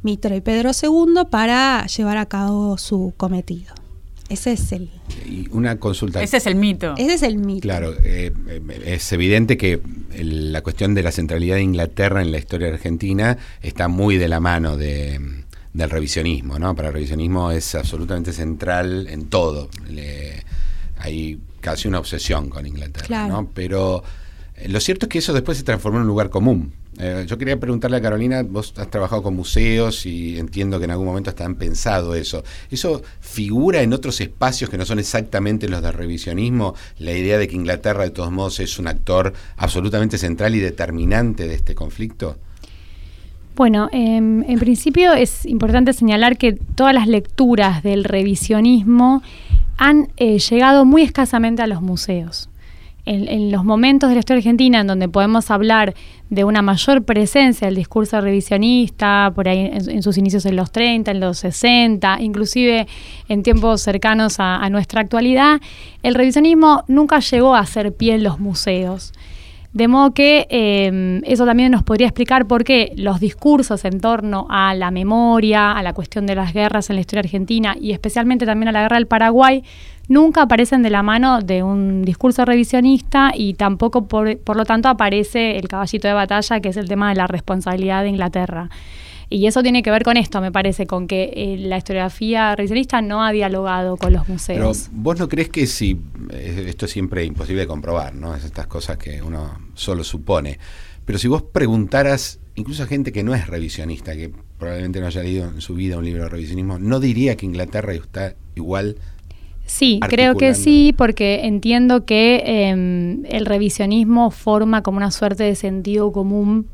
[0.04, 3.74] Mitre y Pedro II para llevar a cabo su cometido.
[4.28, 4.90] Ese es el.
[5.26, 6.22] Y una consulta.
[6.22, 6.94] Ese es el mito.
[6.96, 7.62] Ese es el mito.
[7.62, 8.32] Claro, eh,
[8.84, 9.80] es evidente que
[10.16, 14.40] la cuestión de la centralidad de Inglaterra en la historia argentina está muy de la
[14.40, 15.20] mano de,
[15.72, 16.74] del revisionismo, ¿no?
[16.74, 19.68] Para el revisionismo es absolutamente central en todo.
[20.98, 23.50] hay casi una obsesión con Inglaterra, ¿no?
[23.54, 24.04] Pero
[24.56, 26.72] eh, lo cierto es que eso después se transformó en un lugar común.
[26.98, 30.92] Eh, yo quería preguntarle a Carolina, vos has trabajado con museos y entiendo que en
[30.92, 32.44] algún momento hasta han pensado eso.
[32.70, 36.74] ¿Eso figura en otros espacios que no son exactamente los de revisionismo?
[36.98, 41.48] La idea de que Inglaterra de todos modos es un actor absolutamente central y determinante
[41.48, 42.36] de este conflicto.
[43.56, 49.22] Bueno, em, en principio es importante señalar que todas las lecturas del revisionismo
[49.76, 52.48] han eh, llegado muy escasamente a los museos
[53.06, 55.94] en, los momentos de la historia argentina en donde podemos hablar
[56.30, 61.10] de una mayor presencia del discurso revisionista, por ahí en, sus inicios en los 30,
[61.10, 62.86] en los 60, inclusive
[63.28, 65.60] en tiempos cercanos a, nuestra actualidad,
[66.02, 69.12] el revisionismo nunca llegó a ser pie en los museos.
[69.72, 74.46] De modo que em, eso también nos podría explicar por qué los discursos en torno
[74.48, 78.46] a la memoria, a la cuestión de las guerras en la historia argentina y especialmente
[78.46, 79.64] también a la guerra del Paraguay
[80.08, 84.88] nunca aparecen de la mano de un discurso revisionista y tampoco, por, por, lo tanto,
[84.88, 88.70] aparece el caballito de batalla, que es el tema de la responsabilidad de Inglaterra.
[89.30, 93.00] Y eso tiene que ver con esto, me parece, con que eh, la historiografía revisionista
[93.02, 94.88] no ha dialogado con los museos.
[94.90, 95.98] Pero vos no crees que si,
[96.30, 98.34] eh, esto es siempre imposible de comprobar, ¿no?
[98.34, 100.58] Es estas cosas que uno solo supone.
[101.04, 105.22] Pero si vos preguntaras, incluso a gente que no es revisionista, que probablemente no haya
[105.22, 108.96] leído en su vida un libro de revisionismo, no diría que Inglaterra está igual
[109.66, 115.54] Sí, creo que sí, porque entiendo que em, el revisionismo forma como una suerte de
[115.54, 116.66] sentido común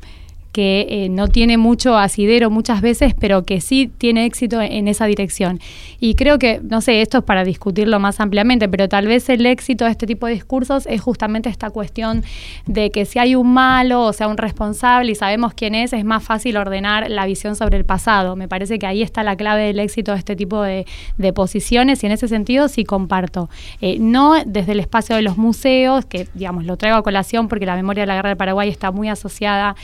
[0.51, 5.05] que eh, no tiene mucho asidero muchas veces, pero que sí tiene éxito en esa
[5.05, 5.59] dirección.
[5.99, 9.45] Y creo que, no sé, esto es para discutirlo más ampliamente, pero tal vez el
[9.45, 12.23] éxito de este tipo de discursos es justamente esta cuestión
[12.65, 16.03] de que si hay un malo, o sea, un responsable y sabemos quién es, es
[16.03, 18.35] más fácil ordenar la visión sobre el pasado.
[18.35, 20.85] Me parece que ahí está la clave del éxito de este tipo de,
[21.33, 23.49] posiciones y en ese sentido sí comparto.
[23.79, 27.65] Eh, no desde el espacio de los museos, que digamos lo traigo a colación porque
[27.65, 29.75] la memoria de la guerra del Paraguay está muy asociada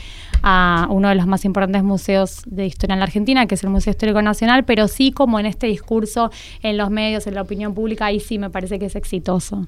[0.42, 0.57] a
[0.90, 3.90] uno de los más importantes museos de historia en la Argentina, que es el Museo
[3.90, 6.30] Histórico Nacional, pero sí como en este discurso
[6.62, 9.66] en los medios, en la opinión pública, ahí sí me parece que es exitoso.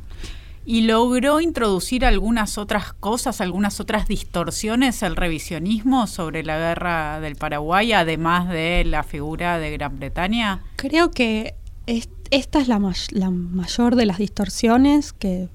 [0.67, 7.37] ¿Y logró introducir algunas otras cosas, algunas otras distorsiones el revisionismo sobre la guerra del
[7.37, 10.63] Paraguay, además de la figura de Gran Bretaña?
[10.77, 11.55] Creo que
[11.87, 12.79] esta es la,
[13.11, 15.49] la mayor de las distorsiones que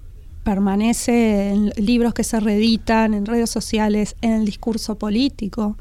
[0.45, 5.75] permanece en libros que se reeditan, en redes sociales, en el discurso político.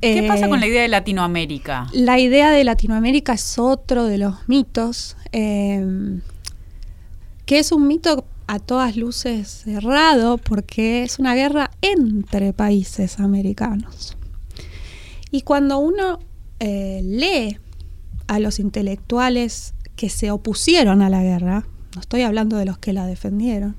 [0.00, 1.86] ¿Qué pasa con la eh, idea de Latinoamérica?
[1.92, 6.20] La idea de Latinoamérica es otro de los mitos, eh,
[7.46, 14.16] que es un mito a todas luces cerrado porque es una guerra entre países americanos.
[15.30, 16.18] Y cuando uno
[16.58, 17.58] eh, lee
[18.26, 21.66] a los intelectuales que se opusieron a la guerra,
[21.98, 23.76] estoy hablando de los que la defendieron.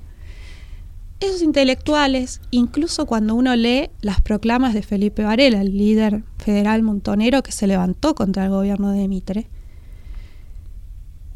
[1.20, 7.42] Esos intelectuales, incluso cuando uno lee las proclamas de Felipe Varela, el líder federal montonero
[7.42, 9.46] que se levantó contra el gobierno de Mitre,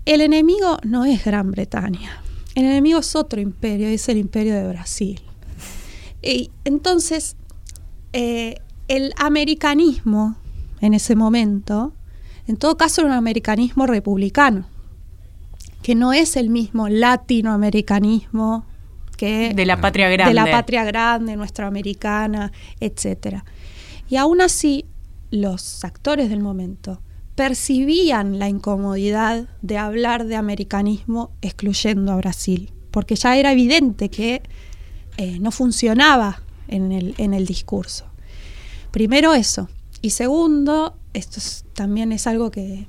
[0.07, 2.23] el enemigo no es Gran Bretaña,
[2.55, 5.20] el enemigo es otro imperio, es el imperio de Brasil.
[6.23, 7.37] Y entonces,
[8.14, 8.57] eh,
[8.88, 10.37] el americanismo
[10.81, 11.92] en ese momento,
[12.47, 14.66] en todo caso era un americanismo republicano,
[15.85, 18.64] que no es el mismo latinoamericanismo
[19.18, 23.44] que de la patria grande, de la patria grande, nuestra americana, etcétera.
[24.09, 24.87] Y aún así,
[25.31, 27.03] los actores del momento
[27.35, 34.40] percibían la incomodidad de hablar de americanismo excluyendo a Brasil, porque ya era evidente que
[35.18, 38.07] eh, no funcionaba en el, en el discurso.
[38.90, 39.68] Primero eso.
[40.01, 41.42] Y segundo, esto
[41.75, 42.87] también es algo que,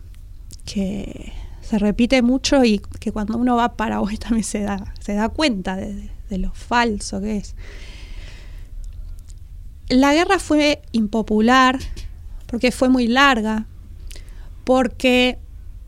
[0.63, 1.33] que
[1.67, 5.29] se repite mucho y que cuando uno va a Paraguay también se da, se da
[5.29, 7.55] cuenta de, lo falso que es.
[9.87, 11.79] La guerra fue impopular
[12.47, 13.67] porque fue muy larga,
[14.63, 15.37] porque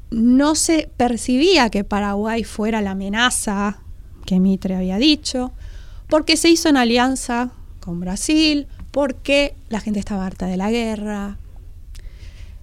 [0.09, 3.79] no se percibía que Paraguay fuera la amenaza
[4.25, 5.51] que Mitre había dicho,
[6.07, 11.37] porque se hizo en alianza con Brasil, porque la gente estaba harta de la guerra,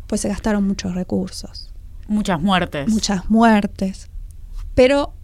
[0.07, 1.74] pues se gastaron muchos recursos.
[2.09, 2.89] Muchas muertes.
[2.89, 4.11] Muchas muertes.
[4.75, 5.15] Pero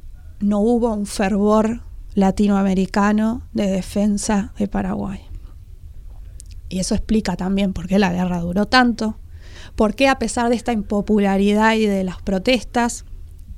[0.41, 1.83] no hubo un fervor
[2.15, 5.21] latinoamericano de defensa de Paraguay.
[6.69, 9.19] Y eso explica también por qué la guerra duró tanto,
[9.75, 13.05] por qué a pesar de esta impopularidad y de las protestas,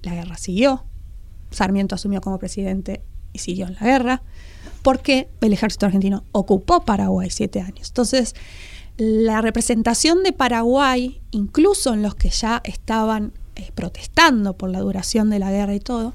[0.03, 0.85] la guerra siguió.
[1.51, 4.23] Sarmiento asumió como presidente y siguió en la guerra,
[4.83, 7.89] porque el ejército argentino ocupó Paraguay siete años.
[7.89, 8.35] Entonces,
[9.03, 15.29] la representación de Paraguay, incluso en los que ya estaban eh, protestando por la duración
[15.29, 16.15] de la guerra y todo,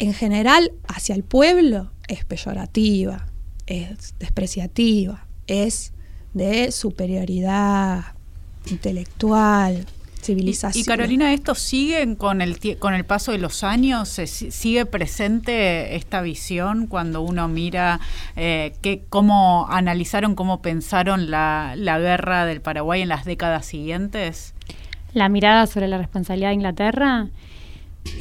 [0.00, 3.26] en general hacia el pueblo es peyorativa,
[3.66, 5.92] es despreciativa, es
[6.34, 8.04] de superioridad
[8.66, 9.86] intelectual,
[10.28, 14.08] y, Carolina, ¿esto sigue con el, con el paso de los años?
[14.08, 18.00] ¿Sigue presente esta visión cuando uno mira
[18.36, 18.74] eh,
[19.08, 24.54] cómo analizaron, cómo pensaron la, la guerra del Paraguay en las décadas siguientes?
[25.12, 27.28] La mirada sobre la responsabilidad de Inglaterra.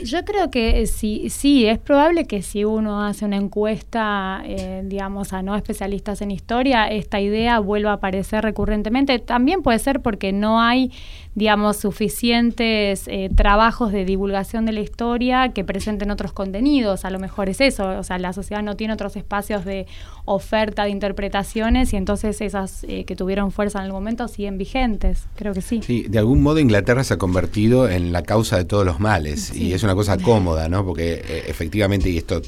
[0.04, 5.34] Yo creo que sí, sí, es probable que si uno hace una encuesta, eh, digamos,
[5.34, 9.20] a no especialistas en historia, esta idea vuelva a aparecer recurrentemente.
[9.20, 10.92] También puede ser porque no hay
[11.36, 17.04] digamos, suficientes eh, trabajos de divulgación de la historia que presenten otros contenidos.
[17.04, 19.86] A lo mejor es eso, o sea, la sociedad no tiene otros espacios de
[20.24, 25.28] oferta de interpretaciones y entonces esas eh, que tuvieron fuerza en el momento siguen vigentes,
[25.36, 25.82] creo que sí.
[25.84, 29.54] Sí, de algún modo Inglaterra se ha convertido en la causa de todos los males
[29.54, 30.86] y es una cosa cómoda, ¿no?
[30.86, 32.42] Porque eh, efectivamente, y esto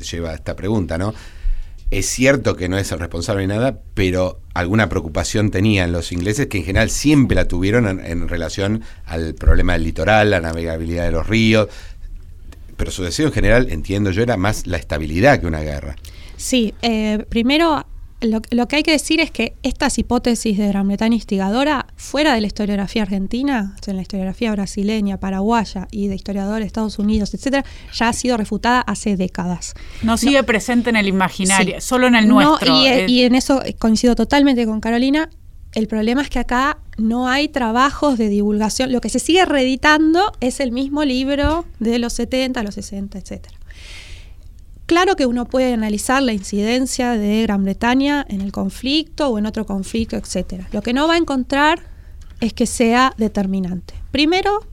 [0.00, 1.14] lleva a esta pregunta, ¿no?
[1.90, 6.46] Es cierto que no es el responsable de nada, pero alguna preocupación tenían los ingleses
[6.46, 11.10] que en general siempre la tuvieron en, relación al problema del litoral, la navegabilidad de
[11.10, 11.68] los ríos.
[12.76, 15.96] Pero su deseo en general, entiendo yo, era más la estabilidad que una guerra.
[16.36, 17.84] Sí, eh, primero
[18.20, 22.40] lo, que hay que decir es que estas hipótesis de Gran Bretaña instigadora, fuera de
[22.40, 27.64] la historiografía argentina, en la historiografía brasileña, paraguaya y de historiadores de Estados Unidos, etcétera,
[27.92, 29.74] ya ha sido refutada hace décadas.
[30.02, 32.74] No sigue presente en el imaginario, solo en el nuestro.
[32.74, 35.30] y, y en eso coincido totalmente con Carolina.
[35.72, 38.92] El problema es que acá no hay trabajos de divulgación.
[38.92, 43.59] Lo que se sigue reeditando es el mismo libro de los 70, los 60, etcétera.
[44.90, 49.46] Claro que uno puede analizar la incidencia de Gran Bretaña en el conflicto o en
[49.46, 50.64] otro conflicto, etc.
[50.72, 51.78] Lo que no va a encontrar
[52.40, 53.94] es que sea determinante.
[54.10, 54.66] Primero,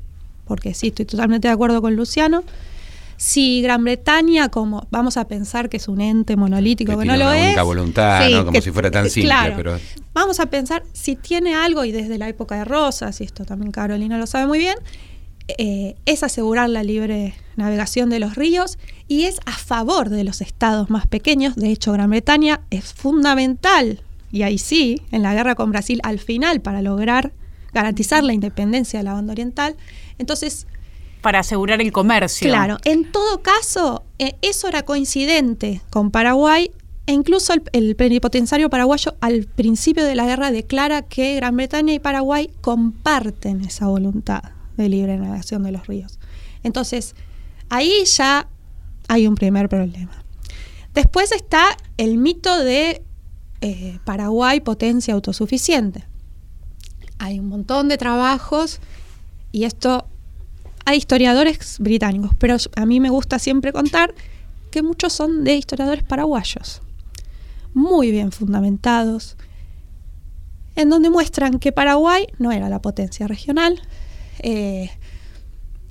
[0.45, 2.43] porque sí, estoy totalmente de acuerdo con Luciano,
[3.15, 7.32] si Gran Bretaña, como vamos a pensar que es un ente monolítico, que, no lo
[7.32, 7.55] es.
[7.61, 8.45] voluntad, ¿no?
[8.45, 9.80] como si fuera tan simple, pero.
[10.13, 13.72] Vamos a pensar si tiene algo, y desde la época de Rosas, y esto también
[13.72, 14.78] Carolina lo sabe muy bien,
[15.48, 18.78] eh, es asegurar la libre navegación de los ríos
[19.08, 21.56] y es a favor de los estados más pequeños.
[21.56, 26.20] De hecho, Gran Bretaña es fundamental, y ahí sí, en la guerra con Brasil al
[26.20, 27.32] final para lograr
[27.74, 29.76] garantizar la independencia de la banda oriental.
[30.18, 30.68] Entonces...
[31.22, 32.48] Para asegurar el comercio.
[32.48, 36.72] Claro, en todo caso, eh, eso era coincidente con Paraguay
[37.06, 41.93] e incluso el, el, plenipotenciario paraguayo al principio de la guerra declara que Gran Bretaña
[41.93, 46.19] y Paraguay comparten esa voluntad de libre navegación de los ríos.
[46.63, 47.15] Entonces,
[47.69, 48.47] ahí ya
[49.07, 50.23] hay un primer problema.
[50.93, 53.03] Después está el mito de
[53.61, 56.05] eh, Paraguay potencia autosuficiente.
[57.19, 58.80] Hay un montón de trabajos
[59.51, 60.07] y esto
[60.86, 64.13] hay historiadores británicos, pero a mí me gusta siempre contar
[64.71, 66.82] que muchos son de historiadores paraguayos,
[67.73, 69.38] muy bien fundamentados,
[70.75, 73.82] en donde muestran que Paraguay no era la potencia regional,
[74.40, 74.92] eh,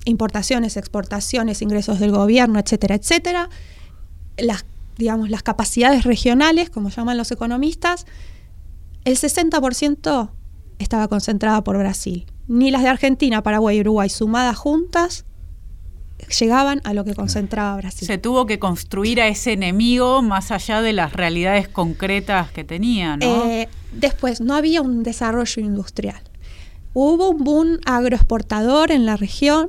[0.05, 3.51] importaciones, exportaciones, ingresos del gobierno, etcétera, etcétera.
[4.37, 4.65] Las,
[4.97, 8.07] digamos, las capacidades regionales, como llaman los economistas,
[9.05, 10.31] el 60%
[10.79, 12.27] estaba concentrada por Brasil.
[12.49, 15.25] Ni las de Argentina, Paraguay y Uruguay sumadas juntas
[16.39, 18.07] llegaban a lo que concentraba Brasil.
[18.07, 23.17] Se tuvo que construir a ese enemigo más allá de las realidades concretas que tenía,
[23.17, 23.27] ¿no?
[23.47, 26.21] Eh, después, no había un desarrollo industrial.
[26.99, 29.69] Hubo un boom agroexportador en la región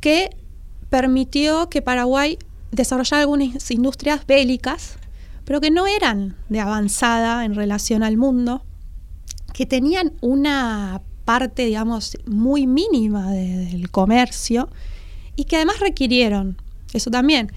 [0.00, 0.30] que
[0.88, 2.38] permitió que Paraguay
[2.70, 4.98] desarrollara algunas industrias bélicas,
[5.44, 8.62] pero que no eran de avanzada en relación al mundo,
[9.52, 14.68] que tenían una parte, digamos, muy mínima del comercio
[15.34, 16.56] y que además requirieron,
[16.92, 17.50] eso también,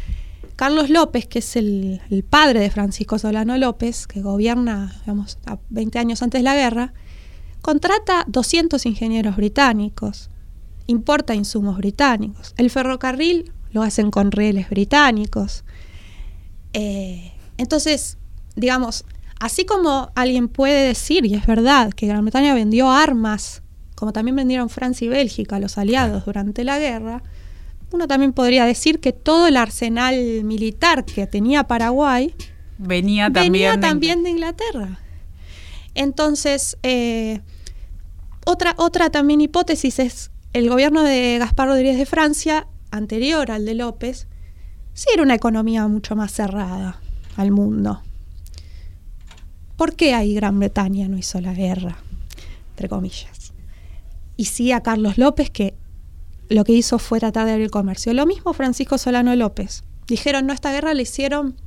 [0.56, 6.00] Carlos López, que es el, padre de Francisco Solano López, que gobierna, digamos, a 20
[6.00, 6.94] años antes de la guerra,
[7.62, 10.30] contrata 200 ingenieros británicos,
[10.88, 12.54] importa insumos británicos.
[12.58, 15.64] El ferrocarril lo hacen con rieles británicos.
[16.74, 18.18] Eh, entonces,
[18.56, 19.06] digamos,
[19.40, 23.62] así como alguien puede decir, y es verdad, que Gran Bretaña vendió armas,
[23.96, 27.22] como también vendieron Francia y Bélgica a los aliados durante la guerra,
[27.92, 32.36] uno también podría decir que todo el arsenal militar que tenía Paraguay
[32.78, 35.00] venía también, también de Inglaterra.
[36.00, 37.42] Entonces, eh,
[38.46, 43.74] otra, otra también hipótesis es el gobierno de Gaspar Rodríguez de Francia, anterior al de
[43.74, 44.30] López,
[44.94, 47.02] sí era una economía mucho más cerrada
[47.36, 48.02] al mundo.
[49.76, 51.98] ¿Por qué ahí Gran Bretaña no hizo la guerra?
[52.70, 53.52] Entre comillas.
[54.38, 55.76] Y sí a Carlos López, que
[56.48, 58.14] lo que hizo fue tratar de abrir el comercio.
[58.14, 59.84] Lo mismo Francisco Solano López.
[60.08, 61.58] Dijeron, no, esta guerra la hicieron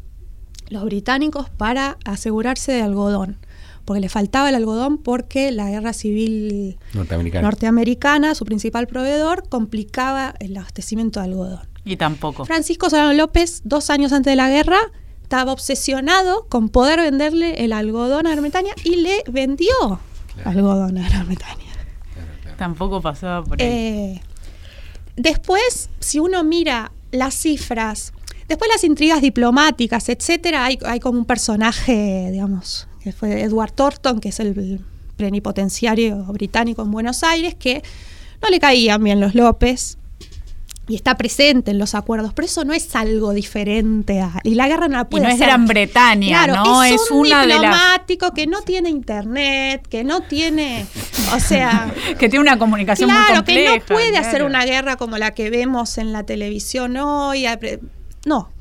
[0.71, 3.37] los británicos para asegurarse de algodón
[3.85, 10.57] porque le faltaba el algodón porque la guerra civil norteamericana, su principal proveedor, complicaba el
[10.57, 11.69] abastecimiento de algodón.
[11.85, 12.45] Y tampoco.
[12.45, 14.79] Francisco Solano López, dos años antes de la guerra,
[15.23, 19.73] estaba obsesionado con poder venderle el algodón a Gran Bretaña y le vendió
[20.45, 21.73] algodón a Gran Bretaña.
[22.57, 23.69] Tampoco pasaba por ahí.
[23.69, 24.23] Eh,
[25.17, 28.13] después, si uno mira las cifras,
[28.47, 34.21] después las intrigas diplomáticas, etcétera, hay, hay como un personaje, digamos, que fue Edward Thornton,
[34.21, 34.81] que es el
[35.17, 37.83] plenipotenciario británico en Buenos Aires, que
[38.43, 39.99] no le caían bien los López
[40.89, 44.67] y está presente en los acuerdos, pero eso no es algo diferente a y la
[44.67, 46.83] guerra no la puede y no es Gran Bretaña, ¿no?
[46.83, 50.85] Es, un diplomático que no tiene internet, que no tiene,
[51.35, 53.73] o sea, que tiene una comunicación muy compleja.
[53.75, 57.47] que no puede hacer una guerra como la que vemos en la televisión hoy,
[58.27, 58.52] no,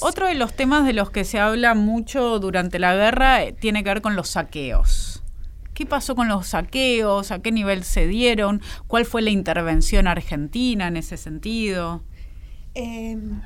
[0.00, 3.82] otro, de los temas de los que se habla mucho durante la guerra eh, tiene
[3.82, 5.22] que ver con los saqueos.
[5.74, 7.30] ¿Qué pasó con los saqueos?
[7.30, 8.60] ¿A qué nivel se dieron?
[8.86, 12.02] ¿Cuál fue la intervención argentina en ese sentido?
[12.74, 13.40] Em,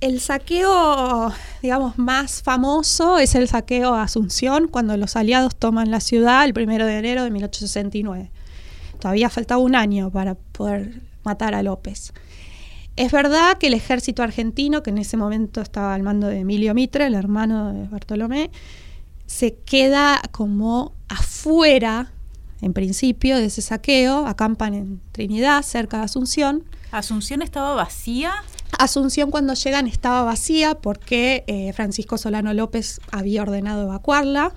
[0.00, 1.32] el saqueo,
[1.62, 6.52] digamos, más famoso es el saqueo a Asunción, cuando los aliados toman la ciudad el
[6.54, 8.30] primero de enero de 1869.
[8.98, 12.12] Todavía faltaba un año para poder matar a López.
[12.96, 16.74] Es verdad que el ejército argentino, que en ese momento estaba al mando de Emilio
[16.74, 18.50] Mitre, el hermano de Bartolomé,
[19.26, 22.12] se queda como afuera,
[22.60, 26.64] en principio, de ese saqueo, acampan en Trinidad, cerca de Asunción.
[26.90, 28.32] ¿Asunción estaba vacía?
[28.78, 34.52] Asunción cuando llegan estaba vacía porque eh, Francisco Solano López había ordenado evacuarla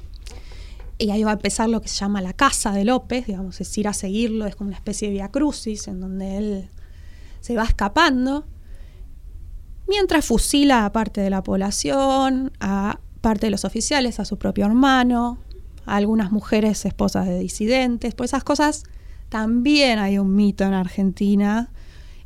[0.98, 3.78] y ahí va a empezar lo que se llama la casa de López, digamos, es
[3.78, 6.70] ir a seguirlo, es como una especie de via crucis en donde él
[7.44, 8.46] se va escapando,
[9.86, 14.66] mientras fusila a parte de la población, a parte de los oficiales, a su propio
[14.66, 15.40] hermano,
[15.86, 18.86] a algunas mujeres esposas de disidentes, por esas cosas
[19.28, 21.70] también hay un mito en Argentina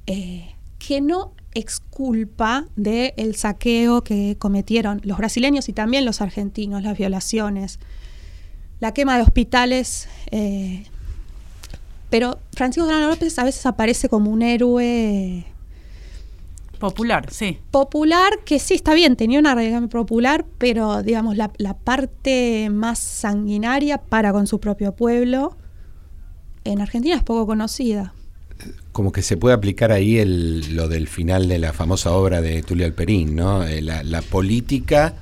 [0.05, 6.95] eh, que no exculpa del saqueo que cometieron los brasileños y también los argentinos, las
[6.95, 7.80] violaciones,
[8.80, 10.07] la quema de hospitales.
[10.30, 10.86] Eh,
[12.10, 15.45] pero Francisco Solano López a veces aparece como un héroe
[16.80, 17.58] Popular, sí.
[17.72, 21.49] Popular, que sí, está bien, tenía una realidad popular, pero digamos, la,
[21.84, 25.58] parte más sanguinaria para con su propio pueblo
[26.64, 28.14] en Argentina es poco conocida.
[28.91, 32.62] Como que se puede aplicar ahí el, lo del final de la famosa obra de
[32.62, 33.64] Tulio Alperín, ¿no?
[33.64, 35.16] Eh, la, la política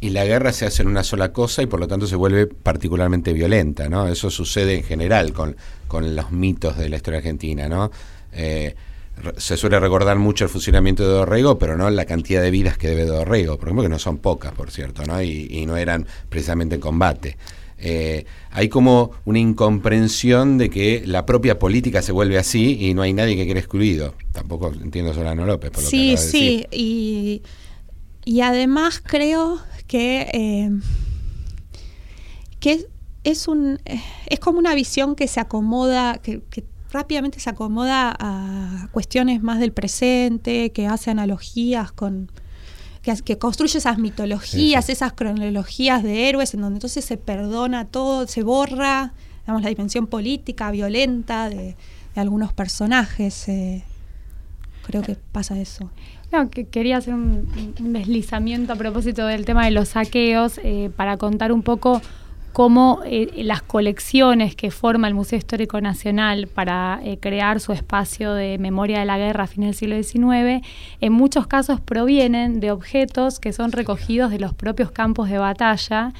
[0.00, 3.32] y la guerra se hacen una sola cosa y por lo tanto se vuelve particularmente
[3.32, 4.08] violenta, ¿no?
[4.08, 5.56] Eso sucede en general con,
[5.88, 7.90] con los mitos de la historia argentina, ¿no?
[8.32, 8.74] Eh,
[9.36, 12.88] se suele recordar mucho el funcionamiento de Dorrego, pero no la cantidad de vidas que
[12.88, 15.22] debe Dorrego, por ejemplo, que no son pocas, por cierto, ¿no?
[15.22, 17.36] Y, no eran precisamente en combate.
[17.78, 23.02] Eh, hay como una incomprensión de que la propia política se vuelve así y no
[23.02, 24.14] hay nadie que quede excluido.
[24.32, 27.42] Tampoco entiendo Solano López, por lo sí, que Sí, sí,
[28.24, 29.60] y, además creo
[29.90, 30.70] que, eh,
[32.60, 32.86] que
[33.24, 33.80] es, un,
[34.26, 36.62] es como una visión que se acomoda, que, que
[36.92, 42.30] rápidamente se acomoda a cuestiones más del presente, que hace analogías con,
[43.02, 48.44] que, construye esas mitologías, esas cronologías de héroes, en donde entonces se perdona todo, se
[48.44, 51.74] borra, digamos, la dimensión política, violenta de,
[52.14, 53.48] algunos personajes.
[53.48, 53.82] Eh,
[54.82, 55.90] creo que pasa eso.
[56.32, 57.48] No, que quería hacer un,
[57.80, 62.00] deslizamiento a propósito del tema de los saqueos eh, para contar un poco
[62.52, 68.34] cómo eh, las colecciones que forma el Museo Histórico Nacional para eh, crear su espacio
[68.34, 70.66] de memoria de la guerra a fines del siglo XIX,
[71.00, 76.12] en muchos casos provienen de objetos que son recogidos de los propios campos de batalla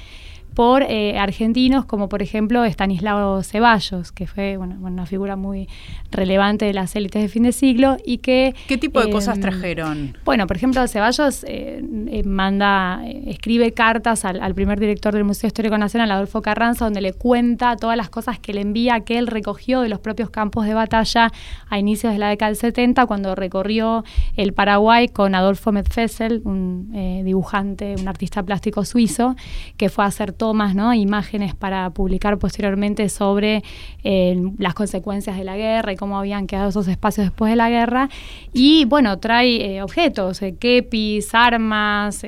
[0.55, 5.69] por eh, argentinos como por ejemplo Estanislao Ceballos, que fue bueno, una figura muy
[6.11, 8.55] relevante de las élites de fin de siglo y que...
[8.67, 10.17] ¿Qué tipo de cosas em, trajeron?
[10.25, 15.79] Bueno, por ejemplo, Ceballos eh, eh, manda, escribe cartas al, primer director del Museo Histórico
[15.79, 19.81] Nacional, Adolfo Carranza, donde le cuenta todas las cosas que le envía, que él recogió
[19.81, 21.31] de los propios campos de batalla
[21.69, 24.05] a inicios de la década del 70, cuando recorrió
[24.37, 26.91] el Paraguay con Adolfo Medfessel, un
[27.25, 29.37] dibujante, un artista plástico suizo,
[29.77, 30.95] que fue a hacer tomas, ¿no?
[30.95, 33.63] imágenes para publicar posteriormente sobre
[34.05, 37.69] eh, las consecuencias de la guerra y cómo habían quedado esos espacios después de la
[37.69, 38.09] guerra.
[38.55, 42.23] Y bueno, trae eh, objetos, eh, kepis, armas,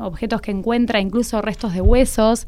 [0.00, 2.46] objetos que encuentra, incluso restos de huesos.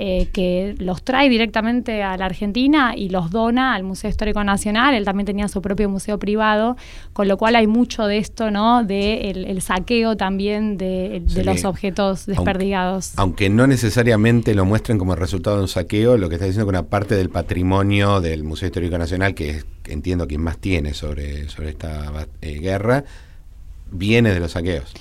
[0.00, 4.94] Eh, que los trae directamente a la Argentina y los dona al Museo Histórico Nacional.
[4.94, 6.76] Él también tenía su propio museo privado,
[7.12, 8.84] con lo cual hay mucho de esto, ¿no?
[8.84, 13.14] De el, saqueo también de, los objetos desperdigados.
[13.16, 16.78] Aunque, no necesariamente lo muestren como resultado de un saqueo, lo que está diciendo que
[16.78, 21.48] una parte del patrimonio del Museo Histórico Nacional, que es, entiendo quien más tiene sobre,
[21.48, 23.02] sobre esta eh, guerra,
[23.90, 24.92] viene de los saqueos.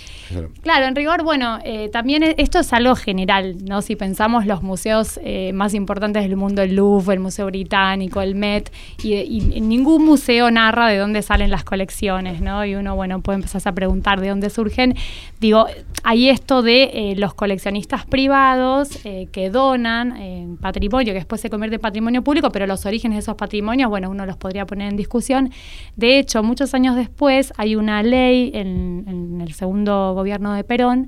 [0.62, 3.82] Claro, en rigor, bueno, eh, también e, esto es algo general, ¿no?
[3.82, 8.36] Si pensamos los museos eh, más importantes del mundo, el Louvre, el Museo Británico, el
[8.36, 8.72] Met,
[9.04, 12.66] y, ningún museo narra de dónde salen las colecciones, ¿no?
[12.66, 14.96] Y uno, bueno, puede empezar a preguntar de dónde surgen.
[15.40, 15.68] Digo,
[16.04, 18.90] hay esto de eh, los coleccionistas privados
[19.32, 23.36] que donan patrimonio, que después se convierte en patrimonio público, pero los orígenes de esos
[23.36, 25.52] patrimonios, bueno, uno los podría poner en discusión.
[25.96, 31.08] De hecho, muchos años después hay una ley en, en el segundo gobierno de Perón,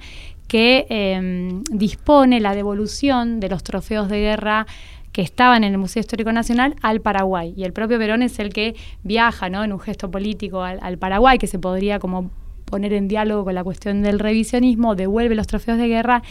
[0.49, 4.65] que em, dispone la devolución de los trofeos de guerra
[5.13, 7.53] que estaban en el Museo Histórico Nacional al Paraguay.
[7.55, 9.63] Y el propio Perón es el que viaja ¿no?
[9.63, 12.31] en un gesto político al, Paraguay, que se podría como
[12.65, 16.21] poner en diálogo con la cuestión del revisionismo, devuelve los trofeos de guerra,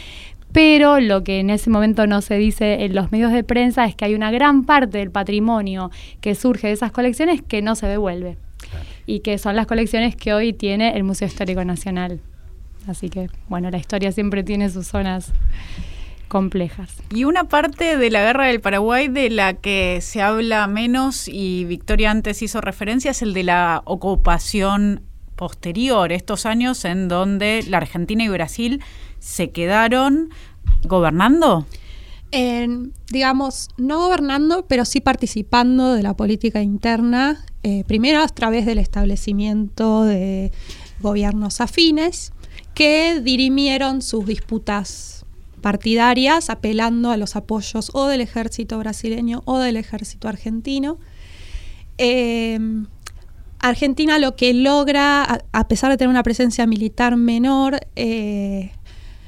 [0.51, 3.95] pero lo que en ese momento no se dice en los medios de prensa es
[3.95, 7.87] que hay una gran parte del patrimonio que surge de esas colecciones que no se
[7.87, 8.37] devuelve
[9.09, 12.21] y que son las colecciones que hoy tiene el Museo Histórico Nacional.
[12.85, 15.33] Así que, bueno, la historia siempre tiene sus zonas
[16.27, 16.93] complejas.
[17.11, 21.65] Y una parte de la guerra del Paraguay de la que se habla menos y
[21.65, 25.01] Victoria antes hizo referencia es el de la ocupación
[25.35, 28.79] posterior, estos años en donde la Argentina y Brasil
[29.17, 30.29] se quedaron
[30.83, 31.65] gobernando.
[33.11, 38.77] digamos, no gobernando, pero sí participando de la política interna, eh, primero a través del
[38.77, 40.51] establecimiento de
[41.01, 42.31] gobiernos afines
[42.73, 45.25] que dirimieron sus disputas
[45.61, 50.97] partidarias apelando a los apoyos o del ejército brasileño o del ejército argentino.
[51.97, 52.59] Eh,
[53.59, 58.71] Argentina lo que logra, a, pesar de tener una presencia militar menor, eh,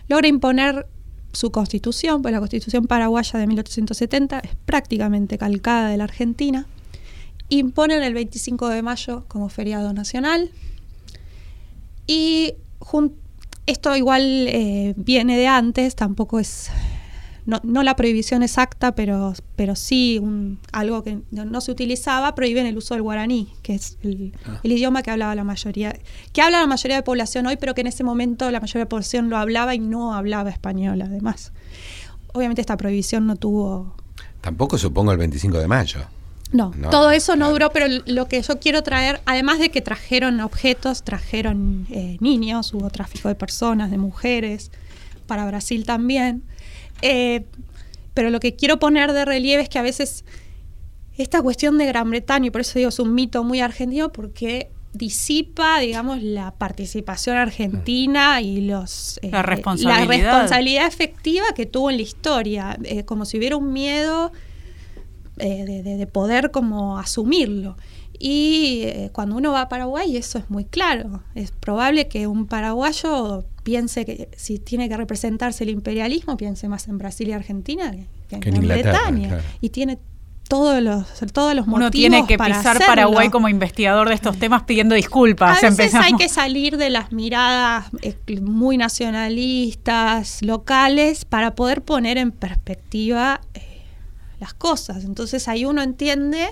[0.07, 0.87] logra imponer
[1.33, 6.65] su constitución, pues la constitución paraguaya de 1870 es prácticamente calcada de la Argentina.
[7.53, 10.51] Imponen el 25 de mayo como feriado nacional.
[12.07, 12.53] Y
[13.65, 16.71] esto igual eh, viene de antes, tampoco es
[17.45, 20.21] no, la prohibición exacta, pero, pero sí
[20.71, 23.97] algo que no, se utilizaba, prohíben el uso del guaraní, que es
[24.45, 24.59] ah.
[24.63, 25.93] el, idioma que hablaba la mayoría,
[26.31, 28.89] que habla la mayoría de población hoy, pero que en ese momento la mayoría de
[28.89, 31.51] población lo hablaba y no hablaba español además.
[32.33, 33.95] Obviamente esta prohibición no tuvo...
[34.39, 35.99] Tampoco supongo el 25 de mayo.
[36.51, 40.41] No, todo eso no duró, pero lo que yo quiero traer, además de que trajeron
[40.41, 44.71] objetos, trajeron eh, niños, hubo tráfico de personas, de mujeres,
[45.27, 46.43] para Brasil también.
[47.01, 47.45] Eh,
[48.13, 50.25] pero lo que quiero poner de relieve es que a veces
[51.17, 54.71] esta cuestión de Gran Bretaña, y por eso digo es un mito muy argentino, porque
[54.93, 60.07] disipa, digamos, la participación argentina y los eh, la, responsabilidad.
[60.07, 64.31] responsabilidad efectiva que tuvo en la historia, eh, como si hubiera un miedo
[65.35, 67.77] de, poder como asumirlo.
[68.23, 71.23] Y cuando uno va a Paraguay, eso es muy claro.
[71.33, 76.87] Es probable que un paraguayo piense que si tiene que representarse el imperialismo, piense más
[76.87, 79.41] en Brasil y Argentina que, en, Gran Bretaña.
[79.59, 79.97] Y tiene
[80.51, 84.95] todos los, todos los Uno tiene que pisar Paraguay como investigador de estos temas pidiendo
[84.95, 85.63] disculpas.
[85.63, 92.17] A veces hay que salir de las miradas eh, muy nacionalistas, locales, para poder poner
[92.17, 93.70] en perspectiva eh,
[94.41, 95.05] las cosas.
[95.05, 96.49] Entonces ahí uno entiende,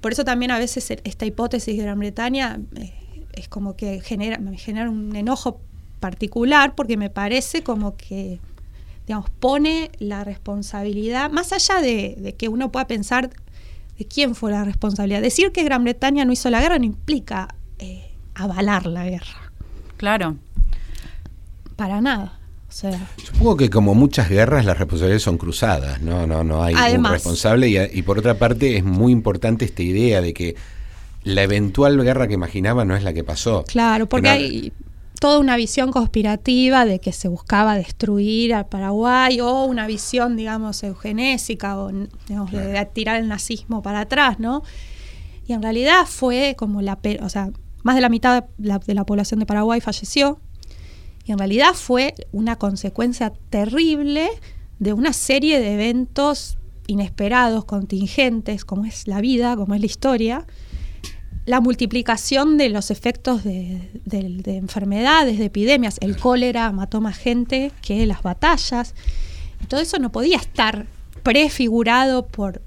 [0.00, 2.94] por eso también a veces esta hipótesis de Gran Bretaña eh,
[3.32, 5.60] es como que genera, me genera un enojo
[5.98, 8.40] particular porque me parece como que,
[9.06, 13.30] digamos, pone la responsabilidad, más allá de, que uno pueda pensar
[13.98, 15.20] de quién fue la responsabilidad.
[15.20, 19.52] Decir que Gran Bretaña no hizo la guerra no implica eh, avalar la guerra.
[19.96, 20.36] Claro.
[21.76, 22.39] Para nada.
[22.70, 27.90] Supongo que como muchas guerras las responsabilidades son cruzadas, no, no, no hay un responsable
[27.92, 30.56] y, por otra parte es muy importante esta idea de que
[31.24, 33.64] la eventual guerra que imaginaba no es la que pasó.
[33.66, 34.72] Claro, porque hay
[35.20, 40.82] toda una visión conspirativa de que se buscaba destruir al Paraguay o una visión, digamos,
[40.82, 44.62] eugenésica o de, tirar el nazismo para atrás, ¿no?
[45.46, 47.50] Y en realidad fue como la, o sea,
[47.82, 50.40] más de la mitad de la, población de Paraguay falleció
[51.24, 54.28] y en realidad fue una consecuencia terrible
[54.78, 60.46] de una serie de eventos inesperados, contingentes, como es la vida, como es la historia,
[61.46, 63.90] la multiplicación de los efectos de,
[64.46, 65.98] enfermedades, de epidemias.
[66.00, 68.94] El cólera mató más gente que las batallas.
[69.68, 70.86] Todo eso no podía estar
[71.22, 72.62] prefigurado por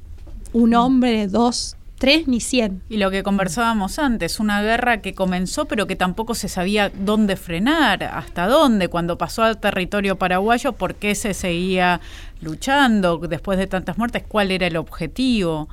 [0.54, 2.84] un hombre, dos, tres ni cien.
[2.90, 7.38] Y lo que conversábamos antes, una guerra que comenzó pero que tampoco se sabía dónde
[7.38, 12.02] frenar, hasta dónde, cuando pasó al territorio paraguayo, por qué se seguía
[12.42, 15.70] luchando después de tantas muertes, cuál era el objetivo.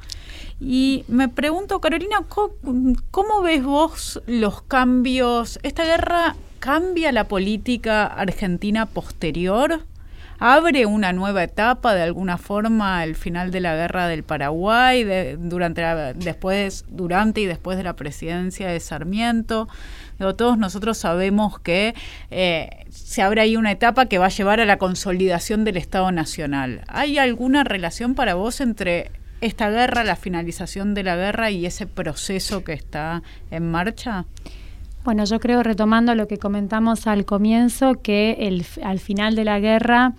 [0.61, 5.59] Y me pregunto, Carolina, ¿cómo, ves vos los cambios?
[5.65, 9.81] ¿Esta guerra cambia la política argentina posterior?
[10.41, 15.83] Abre una nueva etapa de alguna forma al final de la guerra del Paraguay, durante
[16.17, 19.69] después, durante y después de la presidencia de Sarmiento.
[20.19, 21.95] todos nosotros sabemos que
[22.31, 26.11] eh, se abre ahí una etapa que va a llevar a la consolidación del Estado
[26.11, 26.83] Nacional.
[26.89, 29.13] ¿Hay alguna relación para vos entre
[29.43, 34.25] esta guerra, la finalización de la guerra y ese proceso que está en marcha?
[35.03, 39.59] Bueno, yo creo, retomando lo que comentamos al comienzo, que el, al final de la
[39.59, 40.13] guerra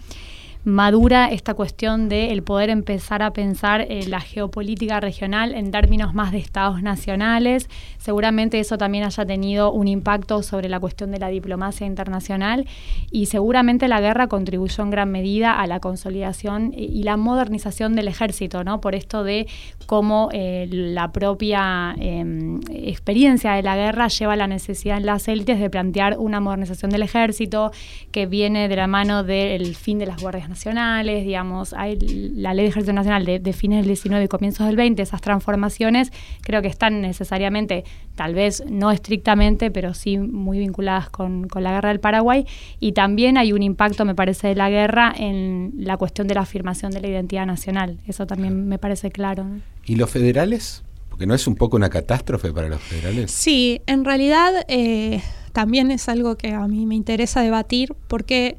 [0.64, 6.14] madura esta cuestión de el poder empezar a pensar eh, la geopolítica regional en términos
[6.14, 7.68] más de estados nacionales.
[7.98, 12.68] Seguramente eso también haya tenido un impacto sobre la cuestión de la diplomacia internacional
[13.10, 18.08] y seguramente la guerra contribuyó en gran medida a la consolidación y la modernización del
[18.08, 18.82] ejército, ¿no?
[18.82, 19.48] Por esto de
[19.88, 25.60] cómo eh, la propia em, experiencia de la guerra lleva la necesidad en las élites
[25.60, 27.72] de plantear una modernización del ejército
[28.12, 31.98] que viene de la mano del fin de las guardias nacionales, digamos, hay
[32.36, 36.12] la ley de ejército nacional de, fines del 19 y comienzos del 20, esas transformaciones
[36.42, 37.84] creo que están necesariamente,
[38.16, 42.46] tal vez no estrictamente, pero sí muy vinculadas con, la guerra del Paraguay
[42.80, 46.42] y también hay un impacto, me parece, de la guerra en la cuestión de la
[46.42, 49.46] afirmación de la identidad nacional, eso también me parece claro.
[49.86, 50.84] ¿Y los federales?
[51.10, 53.32] Porque no es un poco una catástrofe para los federales.
[53.32, 55.22] Sí, en realidad eh,
[55.54, 58.58] también es algo que a mí me interesa debatir porque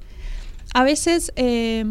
[0.74, 1.84] a veces, eh,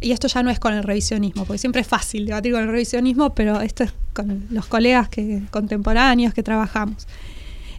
[0.00, 2.68] y esto ya no es con el revisionismo, porque siempre es fácil debatir con el
[2.68, 7.06] revisionismo, pero esto es con los colegas que, contemporáneos que trabajamos.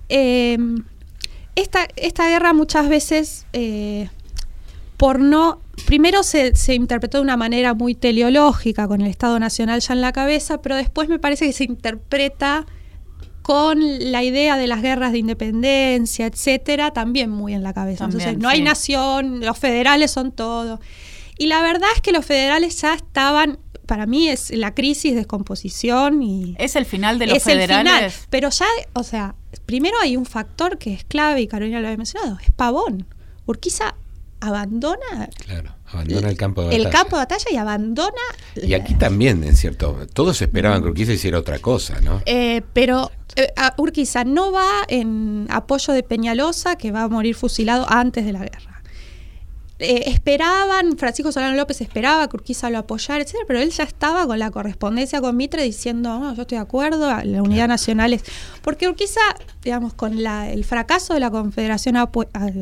[0.10, 0.58] Eh,
[1.56, 4.10] esta, esta, guerra muchas veces, eh,
[4.96, 9.82] por no, primero se, se, interpretó de una manera muy teleológica, con el Estado Nacional
[9.82, 12.66] ya en la cabeza, pero después me parece que se interpreta
[13.48, 18.04] con la idea de las guerras de independencia, etcétera, también muy en la cabeza.
[18.04, 20.82] Entonces, no hay nación, los federales son todo.
[21.38, 25.20] Y la verdad es que los federales ya estaban para mí es la crisis de
[25.20, 28.28] descomposición y es el final de los federales.
[28.30, 29.34] pero ya, o sea,
[29.66, 33.08] primero hay un factor que es clave y Carolina lo había mencionado, es Pavón.
[33.46, 33.96] Urquiza
[34.42, 36.88] abandona claro, abandona el campo de batalla.
[36.88, 38.22] El campo de batalla y abandona
[38.56, 42.22] Y aquí también, en cierto, todos esperaban que Urquiza hiciera otra cosa, ¿no?
[42.26, 47.86] Eh, pero eh, Urquiza no va en apoyo de Peñalosa, que va a morir fusilado
[47.90, 48.77] antes de la guerra.
[49.80, 54.26] Eh, esperaban, Francisco Solano López esperaba que Urquiza lo apoyara, etcétera, pero él ya estaba
[54.26, 58.24] con la correspondencia con Mitre diciendo, no, yo estoy de acuerdo, la unidad nacional es.
[58.64, 59.22] Porque Urquiza,
[59.62, 61.96] digamos, con el fracaso de la Confederación,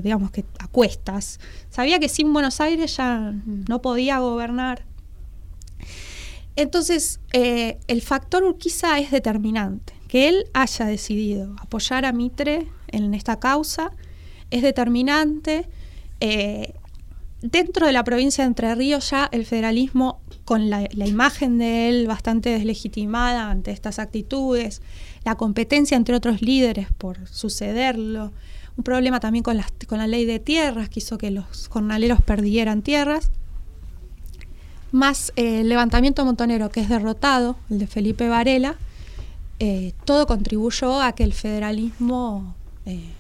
[0.04, 1.40] digamos que a cuestas,
[1.70, 4.84] sabía que sin Buenos Aires ya no podía gobernar.
[6.58, 13.14] Entonces, eh, el factor Urquiza es determinante que él haya decidido apoyar a Mitre en
[13.14, 13.92] esta causa
[14.52, 15.68] es determinante.
[16.20, 16.74] Eh,
[17.52, 22.08] dentro de la provincia de Entre Ríos ya el federalismo, con la, imagen de él
[22.08, 24.82] bastante deslegitimada ante estas actitudes,
[25.24, 28.32] la competencia entre otros líderes por sucederlo,
[28.78, 32.22] un problema también con la, con la ley de tierras que hizo que los jornaleros
[32.22, 33.32] perdieran tierras,
[34.92, 38.76] más eh, el levantamiento montonero que es derrotado, el de Felipe Varela,
[39.60, 43.14] eh, todo contribuyó a que el federalismo eh,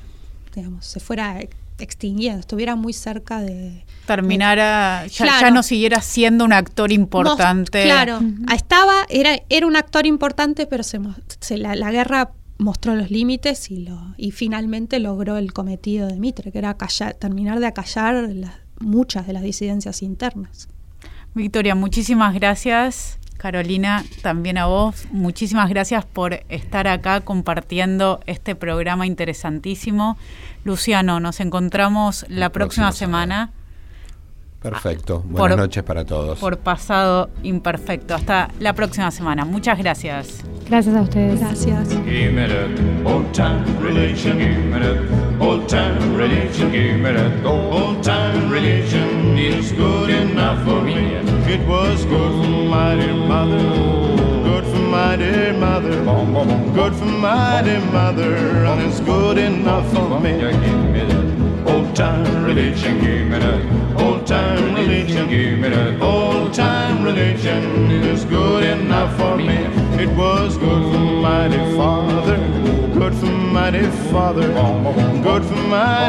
[0.55, 1.39] digamos, se fuera
[1.78, 3.84] extinguiendo, estuviera muy cerca de...
[4.05, 7.84] Terminara, ya, no siguiera siendo un actor importante.
[7.84, 8.19] claro,
[8.53, 10.99] estaba, era, era un actor importante, pero se,
[11.57, 16.59] la, guerra mostró los límites y, lo, y finalmente logró el cometido de Mitre, que
[16.59, 16.78] era
[17.19, 18.30] terminar de acallar
[18.80, 20.69] muchas de las disidencias internas.
[21.34, 23.17] Victoria, muchísimas gracias.
[23.38, 30.18] Carolina, también a vos, muchísimas gracias por estar acá compartiendo este programa interesantísimo.
[30.64, 33.52] Luciano, nos encontramos la, próxima, semana.
[34.70, 35.22] Perfecto.
[35.26, 36.39] Buenas noches para todos.
[36.39, 38.16] Por pasado imperfecto.
[38.16, 39.45] Hasta la próxima semana.
[39.45, 40.43] Muchas gracias.
[40.68, 41.39] Gracias a ustedes.
[41.39, 41.89] Gracias.
[51.47, 53.59] It was good for my dear mother,
[54.43, 56.03] good for my dear mother,
[56.74, 58.36] good for my dear mother,
[58.66, 61.14] and it's good enough for me.
[61.96, 64.02] Old time religion, give me that.
[64.02, 66.02] Old time religion, give me that.
[66.02, 69.56] Old time religion is good enough for me.
[70.04, 72.36] It was good for dear father,
[73.00, 74.48] good for dear father,
[75.24, 75.56] good for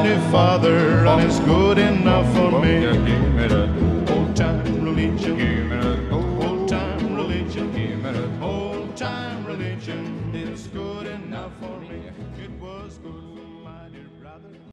[0.03, 2.87] dear father, and it's good enough for me.
[2.89, 3.96] Old time